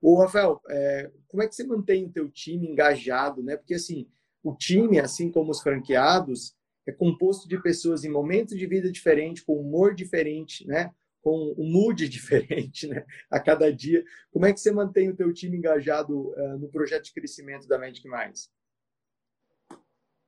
[0.00, 3.56] Ô, Rafael, é, como é que você mantém o teu time engajado, né?
[3.56, 4.08] Porque, assim,
[4.42, 6.54] o time, assim como os franqueados,
[6.86, 10.92] é composto de pessoas em momentos de vida diferentes, com humor diferente, né?
[11.26, 13.04] com um mood diferente né?
[13.28, 14.04] a cada dia.
[14.30, 17.76] Como é que você mantém o teu time engajado uh, no projeto de crescimento da
[17.76, 18.48] Magic Mais?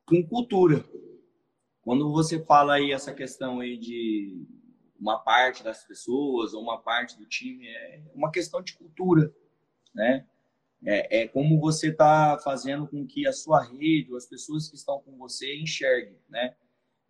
[0.04, 0.84] Com cultura.
[1.82, 4.44] Quando você fala aí essa questão aí de
[4.98, 9.32] uma parte das pessoas ou uma parte do time, é uma questão de cultura,
[9.94, 10.26] né?
[10.84, 15.00] É, é como você está fazendo com que a sua rede, as pessoas que estão
[15.00, 16.54] com você enxerguem, né?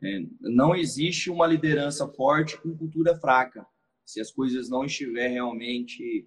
[0.02, 3.66] É, não existe uma liderança forte com cultura fraca
[4.04, 6.26] se as coisas não estiverem realmente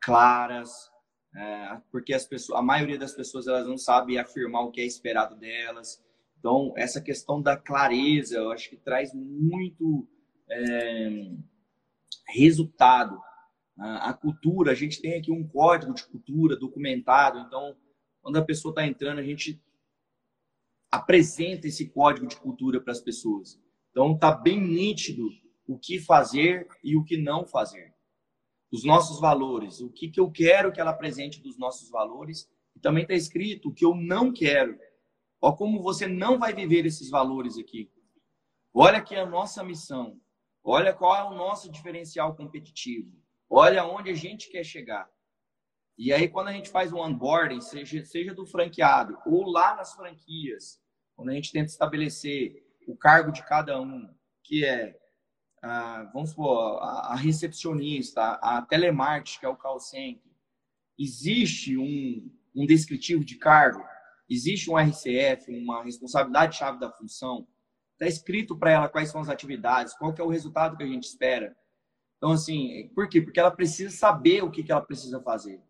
[0.00, 0.70] claras,
[1.34, 4.84] é, porque as pessoas, a maioria das pessoas elas não sabem afirmar o que é
[4.84, 6.00] esperado delas.
[6.38, 10.06] Então, essa questão da clareza, eu acho que traz muito
[10.48, 11.30] é,
[12.28, 13.20] resultado.
[13.78, 17.76] A, a cultura, a gente tem aqui um código de cultura documentado, então,
[18.22, 19.62] quando a pessoa está entrando, a gente
[20.90, 23.60] apresenta esse código de cultura para as pessoas.
[23.90, 25.28] Então, está bem nítido
[25.66, 27.94] o que fazer e o que não fazer.
[28.70, 32.50] Os nossos valores, o que, que eu quero que ela apresente dos nossos valores.
[32.74, 34.78] E também está escrito o que eu não quero.
[35.40, 37.90] Ó, como você não vai viver esses valores aqui.
[38.72, 40.20] Olha aqui a nossa missão.
[40.68, 43.12] Olha qual é o nosso diferencial competitivo.
[43.48, 45.08] Olha onde a gente quer chegar.
[45.96, 49.94] E aí, quando a gente faz o onboarding, seja, seja do franqueado ou lá nas
[49.94, 50.82] franquias,
[51.14, 54.98] quando a gente tenta estabelecer o cargo de cada um, que é
[55.62, 60.32] a, vamos supor, a, a recepcionista, a, a telemarketing, que é o call center,
[60.98, 63.84] existe um, um descritivo de cargo,
[64.28, 67.46] existe um RCF, uma responsabilidade-chave da função,
[67.96, 71.04] está escrito para ela quais são as atividades, qual é o resultado que a gente
[71.04, 71.56] espera.
[72.18, 73.20] Então, assim, por quê?
[73.20, 75.60] Porque ela precisa saber o que, que ela precisa fazer.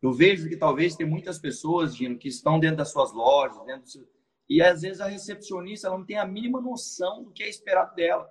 [0.00, 3.82] Eu vejo que talvez tem muitas pessoas, Gino, que estão dentro das suas lojas, dentro
[3.82, 4.08] do seu...
[4.48, 7.94] e às vezes a recepcionista ela não tem a mínima noção do que é esperado
[7.96, 8.30] dela.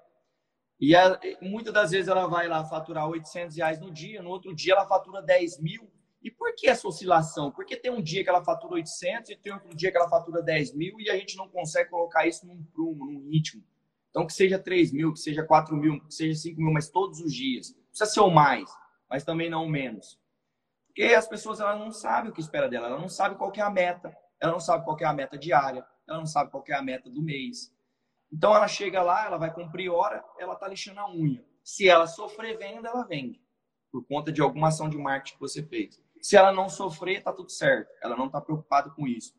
[0.79, 0.93] E
[1.41, 4.87] muitas das vezes ela vai lá faturar 800 reais no dia, no outro dia ela
[4.87, 5.91] fatura 10 mil.
[6.27, 7.49] E por que essa oscilação?
[7.53, 10.43] Porque tem um dia que ela fatura 800 e tem outro dia que ela fatura
[10.43, 13.63] 10 mil e a gente não consegue colocar isso num prumo, num ritmo.
[14.09, 17.21] Então, que seja 3 mil, que seja 4 mil, que seja 5 mil, mas todos
[17.21, 17.71] os dias.
[17.87, 18.69] Precisa ser o mais,
[19.09, 20.19] mas também não o menos.
[20.87, 23.61] Porque as pessoas elas não sabem o que espera dela, ela não sabe qual é
[23.61, 26.73] a meta, ela não sabe qual é a meta diária, ela não sabe qual é
[26.73, 27.73] a meta do mês.
[28.29, 31.41] Então ela chega lá, ela vai cumprir hora, ela está lixando a unha.
[31.63, 33.41] Se ela sofrer venda, ela vende.
[33.89, 36.05] Por conta de alguma ação de marketing que você fez.
[36.21, 37.89] Se ela não sofrer, está tudo certo.
[38.01, 39.33] Ela não está preocupada com isso.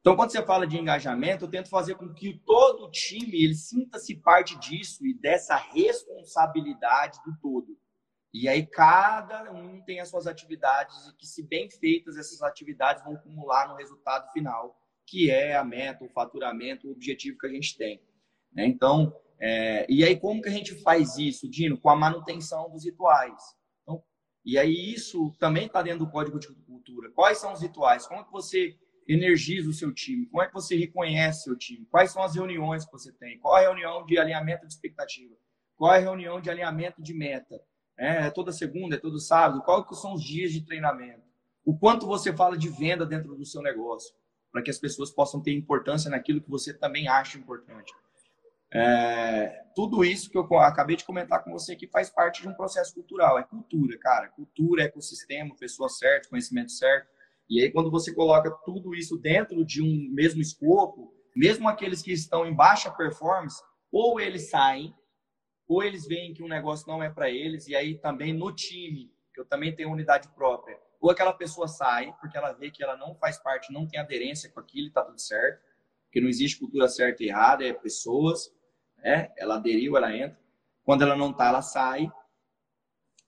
[0.00, 3.54] Então, quando você fala de engajamento, eu tento fazer com que todo o time ele
[3.54, 7.78] sinta-se parte disso e dessa responsabilidade do todo.
[8.34, 13.04] E aí cada um tem as suas atividades e que, se bem feitas, essas atividades
[13.04, 17.50] vão acumular no resultado final que é a meta, o faturamento, o objetivo que a
[17.50, 18.00] gente tem.
[18.52, 18.66] Né?
[18.66, 21.78] Então, é, e aí como que a gente faz isso, Dino?
[21.78, 23.42] Com a manutenção dos rituais.
[24.44, 27.10] E aí isso também está dentro do código de cultura.
[27.12, 28.06] Quais são os rituais?
[28.06, 28.76] Como que você
[29.08, 30.26] energiza o seu time?
[30.26, 31.86] Como é que você reconhece o seu time?
[31.86, 33.38] Quais são as reuniões que você tem?
[33.38, 35.34] Qual é a reunião de alinhamento de expectativa?
[35.76, 37.60] Qual é a reunião de alinhamento de meta?
[37.98, 39.62] É, é toda segunda, é todo sábado?
[39.62, 41.22] Quais são os dias de treinamento?
[41.64, 44.12] O quanto você fala de venda dentro do seu negócio?
[44.52, 47.92] para que as pessoas possam ter importância naquilo que você também acha importante.
[48.74, 52.54] É, tudo isso que eu acabei de comentar com você que faz parte de um
[52.54, 53.38] processo cultural.
[53.38, 54.28] É cultura, cara.
[54.28, 57.08] Cultura, ecossistema, pessoa certa, conhecimento certo.
[57.48, 62.12] E aí, quando você coloca tudo isso dentro de um mesmo escopo, mesmo aqueles que
[62.12, 64.94] estão em baixa performance, ou eles saem,
[65.68, 69.12] ou eles veem que um negócio não é para eles, e aí também no time,
[69.34, 72.96] que eu também tenho unidade própria, ou aquela pessoa sai porque ela vê que ela
[72.96, 75.62] não faz parte, não tem aderência com aquilo e está tudo certo,
[76.04, 78.50] porque não existe cultura certa e errada, é pessoas,
[79.02, 79.32] né?
[79.36, 80.38] Ela aderiu, ela entra.
[80.84, 82.10] Quando ela não está, ela sai.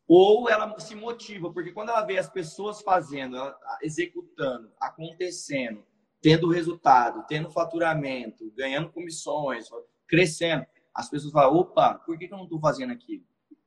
[0.06, 3.36] Ou ela se motiva, porque quando ela vê as pessoas fazendo,
[3.82, 5.84] executando, acontecendo,
[6.20, 9.66] tendo resultado, tendo faturamento, ganhando comissões,
[10.06, 13.24] crescendo, as pessoas falam, opa, por que, eu não estou fazendo aquilo?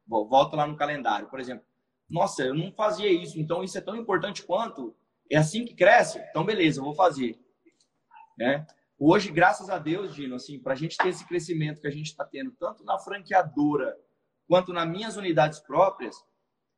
[0.07, 1.65] Volta lá no calendário, por exemplo.
[2.09, 4.95] Nossa, eu não fazia isso, então isso é tão importante quanto?
[5.29, 6.19] É assim que cresce?
[6.29, 7.37] Então, beleza, eu vou fazer.
[8.37, 8.65] Né?
[8.99, 12.07] Hoje, graças a Deus, Dino, assim, para a gente ter esse crescimento que a gente
[12.07, 13.95] está tendo, tanto na franqueadora
[14.47, 16.15] quanto nas minhas unidades próprias,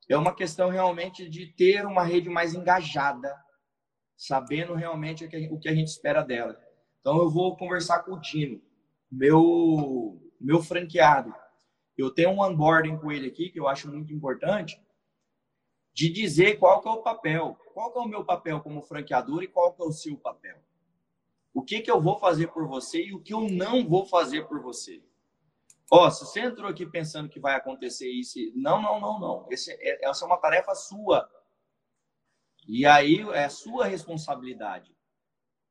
[0.10, 3.34] é uma questão realmente de ter uma rede mais engajada,
[4.18, 6.60] sabendo realmente o que a gente espera dela.
[7.00, 8.62] Então, eu vou conversar com o Dino,
[9.10, 11.34] meu, meu franqueado.
[11.98, 14.78] Eu tenho um onboarding com ele aqui, que eu acho muito importante,
[15.94, 17.58] de dizer qual que é o papel.
[17.74, 20.58] Qual que é o meu papel como franqueador e qual que é o seu papel.
[21.54, 24.48] O que, que eu vou fazer por você e o que eu não vou fazer
[24.48, 25.04] por você.
[25.92, 29.48] Ó, se você entrou aqui pensando que vai acontecer isso, não, não, não, não.
[29.50, 31.28] Esse, é, essa é uma tarefa sua.
[32.68, 34.96] E aí é sua responsabilidade.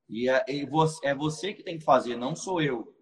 [0.09, 0.45] E é,
[1.05, 2.93] é você que tem que fazer, não sou eu.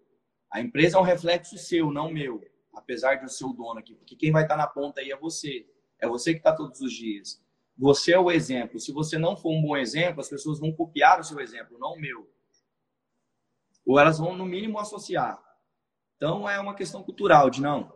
[0.51, 2.43] A empresa é um reflexo seu, não meu.
[2.73, 3.95] Apesar de eu ser o dono aqui.
[3.95, 5.67] Porque quem vai estar na ponta aí é você.
[5.99, 7.41] É você que está todos os dias.
[7.75, 8.79] Você é o exemplo.
[8.79, 11.93] Se você não for um bom exemplo, as pessoas vão copiar o seu exemplo, não
[11.93, 12.29] o meu.
[13.87, 15.41] Ou elas vão, no mínimo, associar.
[16.17, 17.91] Então, é uma questão cultural, de não.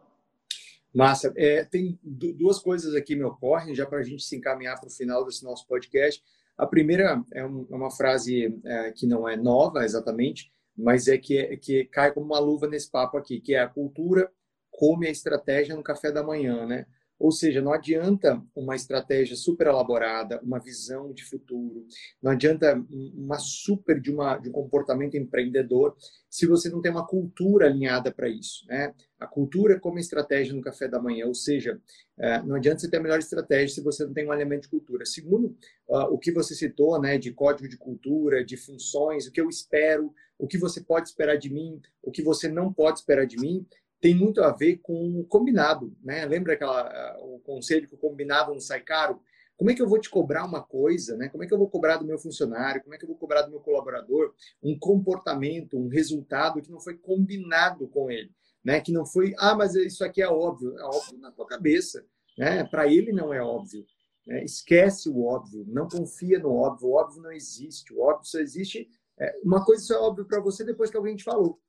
[0.93, 1.33] Massa.
[1.35, 4.91] É, tem duas coisas aqui me ocorrem, já para a gente se encaminhar para o
[4.91, 6.23] final desse nosso podcast.
[6.57, 11.17] A primeira é, um, é uma frase é, que não é nova exatamente, mas é
[11.17, 14.31] que, que cai como uma luva nesse papo aqui, que é a cultura
[14.71, 16.87] come a estratégia no café da manhã, né?
[17.21, 21.85] Ou seja, não adianta uma estratégia super elaborada, uma visão de futuro,
[22.19, 25.95] não adianta uma super de, uma, de um comportamento empreendedor
[26.27, 28.65] se você não tem uma cultura alinhada para isso.
[28.67, 28.91] Né?
[29.19, 31.79] A cultura como estratégia no café da manhã, ou seja,
[32.17, 34.69] é, não adianta você ter a melhor estratégia se você não tem um alinhamento de
[34.69, 35.05] cultura.
[35.05, 35.55] Segundo
[35.87, 40.11] o que você citou, né, de código de cultura, de funções, o que eu espero,
[40.39, 43.63] o que você pode esperar de mim, o que você não pode esperar de mim,
[44.01, 46.25] tem muito a ver com o combinado, né?
[46.25, 49.21] Lembra aquela, o conselho que o combinado não sai caro?
[49.55, 51.29] Como é que eu vou te cobrar uma coisa, né?
[51.29, 52.81] Como é que eu vou cobrar do meu funcionário?
[52.81, 54.33] Como é que eu vou cobrar do meu colaborador
[54.63, 58.31] um comportamento, um resultado que não foi combinado com ele,
[58.65, 58.81] né?
[58.81, 62.03] Que não foi, ah, mas isso aqui é óbvio, é óbvio na tua cabeça,
[62.35, 62.63] né?
[62.63, 63.85] Para ele não é óbvio.
[64.25, 64.43] Né?
[64.43, 68.89] Esquece o óbvio, não confia no óbvio, o óbvio não existe, o óbvio só existe.
[69.19, 71.61] É, uma coisa só é óbvio para você depois que alguém te falou.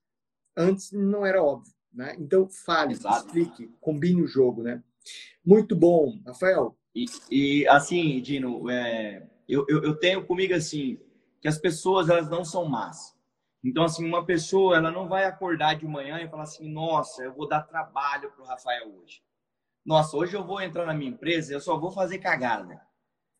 [0.56, 1.74] Antes não era óbvio.
[1.92, 2.16] Né?
[2.18, 3.26] Então, fale, Exato.
[3.26, 4.62] explique, combine o jogo.
[4.62, 4.82] Né?
[5.44, 6.18] Muito bom.
[6.26, 6.76] Rafael?
[6.94, 10.98] E, e assim, Dino, é, eu, eu, eu, tenho comigo assim,
[11.40, 13.16] que as pessoas elas não são más.
[13.64, 17.32] Então, assim, uma pessoa ela não vai acordar de manhã e falar assim, nossa, eu
[17.32, 19.22] vou dar trabalho para o Rafael hoje.
[19.84, 22.80] Nossa, hoje eu vou entrar na minha empresa, eu só vou fazer cagada.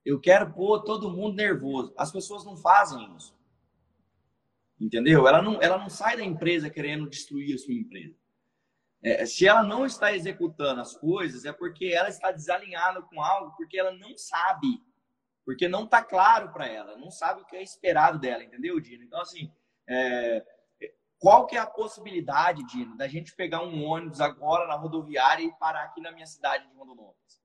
[0.04, 1.92] Eu quero pôr todo mundo nervoso.
[1.96, 3.34] As pessoas não fazem isso.
[4.80, 5.28] Entendeu?
[5.28, 8.16] Ela não, ela não sai da empresa querendo destruir a sua empresa.
[9.02, 13.56] É, se ela não está executando as coisas, é porque ela está desalinhada com algo,
[13.56, 14.80] porque ela não sabe,
[15.44, 19.02] porque não está claro para ela, não sabe o que é esperado dela, entendeu, Dino?
[19.02, 19.52] Então, assim,
[19.88, 20.44] é,
[21.18, 25.58] qual que é a possibilidade, Dino, da gente pegar um ônibus agora na rodoviária e
[25.58, 27.42] parar aqui na minha cidade de Rondonópolis?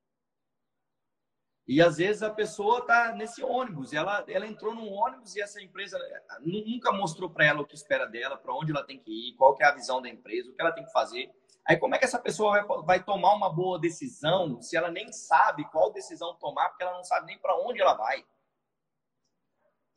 [1.67, 5.61] E às vezes a pessoa está nesse ônibus, ela, ela entrou num ônibus e essa
[5.61, 5.99] empresa
[6.39, 9.53] nunca mostrou para ela o que espera dela, para onde ela tem que ir, qual
[9.53, 11.29] que é a visão da empresa, o que ela tem que fazer.
[11.67, 15.11] Aí como é que essa pessoa vai, vai tomar uma boa decisão se ela nem
[15.11, 18.23] sabe qual decisão tomar, porque ela não sabe nem para onde ela vai?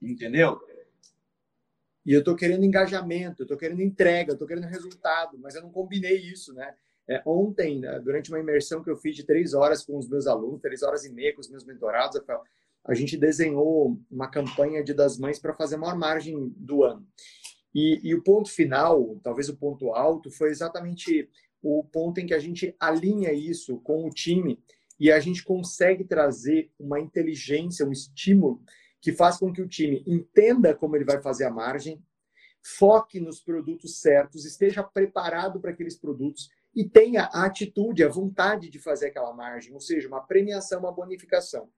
[0.03, 0.61] Entendeu?
[2.05, 5.63] E eu estou querendo engajamento, eu estou querendo entrega, eu estou querendo resultado, mas eu
[5.63, 6.75] não combinei isso, né?
[7.07, 10.27] É, ontem, né, durante uma imersão que eu fiz de três horas com os meus
[10.27, 12.21] alunos, três horas e meia com os meus mentorados,
[12.85, 17.07] a gente desenhou uma campanha de das mães para fazer a maior margem do ano.
[17.75, 21.29] E, e, o ponto final, talvez o ponto alto, foi exatamente
[21.63, 24.63] o ponto em que a gente alinha isso com o time
[24.99, 28.63] e a gente consegue trazer uma inteligência, um estímulo
[29.01, 32.03] que faz com que o time entenda como ele vai fazer a margem,
[32.63, 38.69] foque nos produtos certos, esteja preparado para aqueles produtos e tenha a atitude, a vontade
[38.69, 41.71] de fazer aquela margem, ou seja, uma premiação, uma bonificação.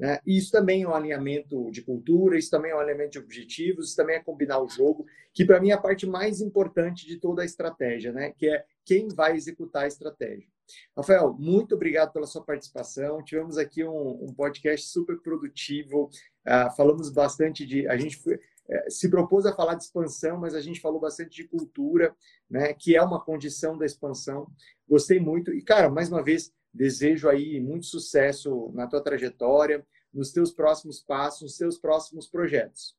[0.00, 0.18] Né?
[0.26, 3.96] Isso também é um alinhamento de cultura, isso também é um alinhamento de objetivos, isso
[3.96, 7.42] também é combinar o jogo, que para mim é a parte mais importante de toda
[7.42, 8.32] a estratégia, né?
[8.32, 10.48] que é quem vai executar a estratégia.
[10.96, 13.22] Rafael, muito obrigado pela sua participação.
[13.22, 16.08] Tivemos aqui um, um podcast super produtivo,
[16.46, 17.86] uh, falamos bastante de.
[17.88, 21.42] A gente foi, uh, se propôs a falar de expansão, mas a gente falou bastante
[21.42, 22.14] de cultura,
[22.48, 24.46] né, que é uma condição da expansão.
[24.88, 25.52] Gostei muito.
[25.52, 31.00] E, cara, mais uma vez, Desejo aí muito sucesso na tua trajetória, nos teus próximos
[31.00, 32.96] passos, nos teus próximos projetos.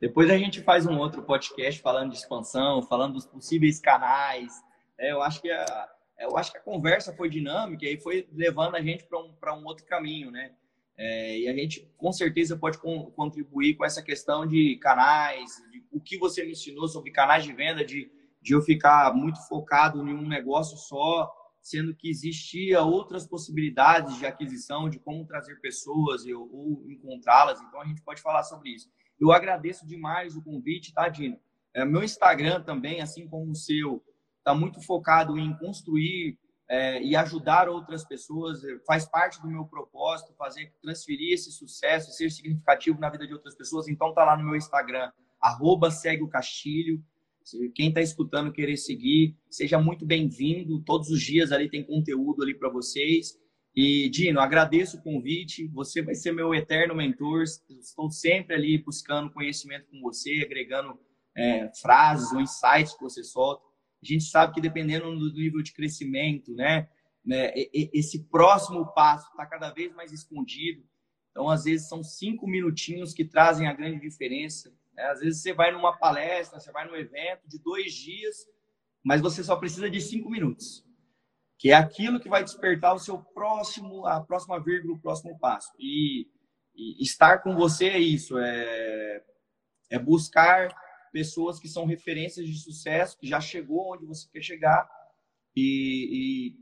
[0.00, 4.52] Depois a gente faz um outro podcast falando de expansão, falando dos possíveis canais.
[4.98, 5.88] É, eu acho que a,
[6.18, 9.66] eu acho que a conversa foi dinâmica e foi levando a gente para um, um
[9.66, 10.52] outro caminho, né?
[10.98, 16.00] É, e a gente com certeza pode contribuir com essa questão de canais, de, o
[16.00, 18.10] que você me ensinou sobre canais de venda, de,
[18.40, 21.30] de eu ficar muito focado em um negócio só,
[21.66, 27.60] sendo que existia outras possibilidades de aquisição, de como trazer pessoas ou, ou encontrá-las.
[27.60, 28.88] Então a gente pode falar sobre isso.
[29.20, 31.36] Eu agradeço demais o convite, tá, Dino?
[31.74, 34.00] É, meu Instagram também, assim como o seu,
[34.38, 36.38] está muito focado em construir
[36.68, 38.60] é, e ajudar outras pessoas.
[38.86, 43.56] Faz parte do meu propósito fazer transferir esse sucesso, ser significativo na vida de outras
[43.56, 43.88] pessoas.
[43.88, 45.10] Então tá lá no meu Instagram,
[45.40, 47.02] arroba segue o Castilho.
[47.74, 50.82] Quem está escutando querer seguir, seja muito bem-vindo.
[50.82, 53.38] Todos os dias ali tem conteúdo ali para vocês.
[53.74, 55.68] E Dino, agradeço o convite.
[55.68, 57.44] Você vai ser meu eterno mentor.
[57.68, 60.98] Estou sempre ali buscando conhecimento com você, agregando
[61.36, 63.62] é, frases ou insights que você solta.
[64.02, 66.88] A gente sabe que dependendo do nível de crescimento, né,
[67.24, 70.82] né esse próximo passo está cada vez mais escondido.
[71.30, 74.72] Então, às vezes, são cinco minutinhos que trazem a grande diferença.
[74.96, 75.04] Né?
[75.04, 78.46] Às vezes, você vai numa palestra, você vai num evento de dois dias,
[79.04, 80.84] mas você só precisa de cinco minutos,
[81.58, 85.70] que é aquilo que vai despertar o seu próximo, a próxima vírgula, o próximo passo.
[85.78, 86.28] E,
[86.74, 89.22] e estar com você é isso, é,
[89.90, 90.74] é buscar
[91.12, 94.88] pessoas que são referências de sucesso, que já chegou onde você quer chegar.
[95.54, 96.52] E,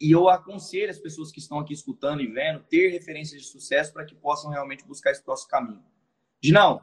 [0.00, 3.48] e, e eu aconselho as pessoas que estão aqui escutando e vendo ter referências de
[3.48, 5.82] sucesso para que possam realmente buscar esse próximo caminho.
[6.38, 6.82] Dinão,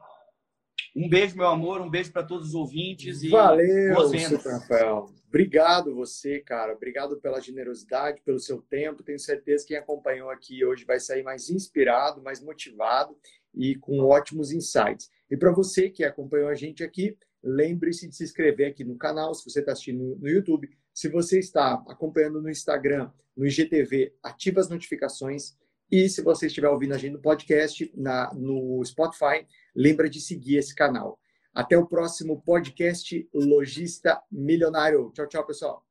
[0.95, 3.21] um beijo, meu amor, um beijo para todos os ouvintes.
[3.23, 3.95] E Valeu,
[4.43, 5.05] Rafael.
[5.27, 6.73] Obrigado você, cara.
[6.73, 9.03] Obrigado pela generosidade, pelo seu tempo.
[9.03, 13.15] Tenho certeza que quem acompanhou aqui hoje vai sair mais inspirado, mais motivado
[13.53, 15.09] e com ótimos insights.
[15.29, 19.33] E para você que acompanhou a gente aqui, lembre-se de se inscrever aqui no canal,
[19.35, 20.69] se você está assistindo no YouTube.
[20.93, 25.55] Se você está acompanhando no Instagram, no IGTV, ative as notificações.
[25.91, 30.57] E se você estiver ouvindo a gente no podcast, na, no Spotify, lembra de seguir
[30.57, 31.19] esse canal.
[31.53, 35.11] Até o próximo podcast Logista Milionário.
[35.13, 35.88] Tchau, tchau, pessoal.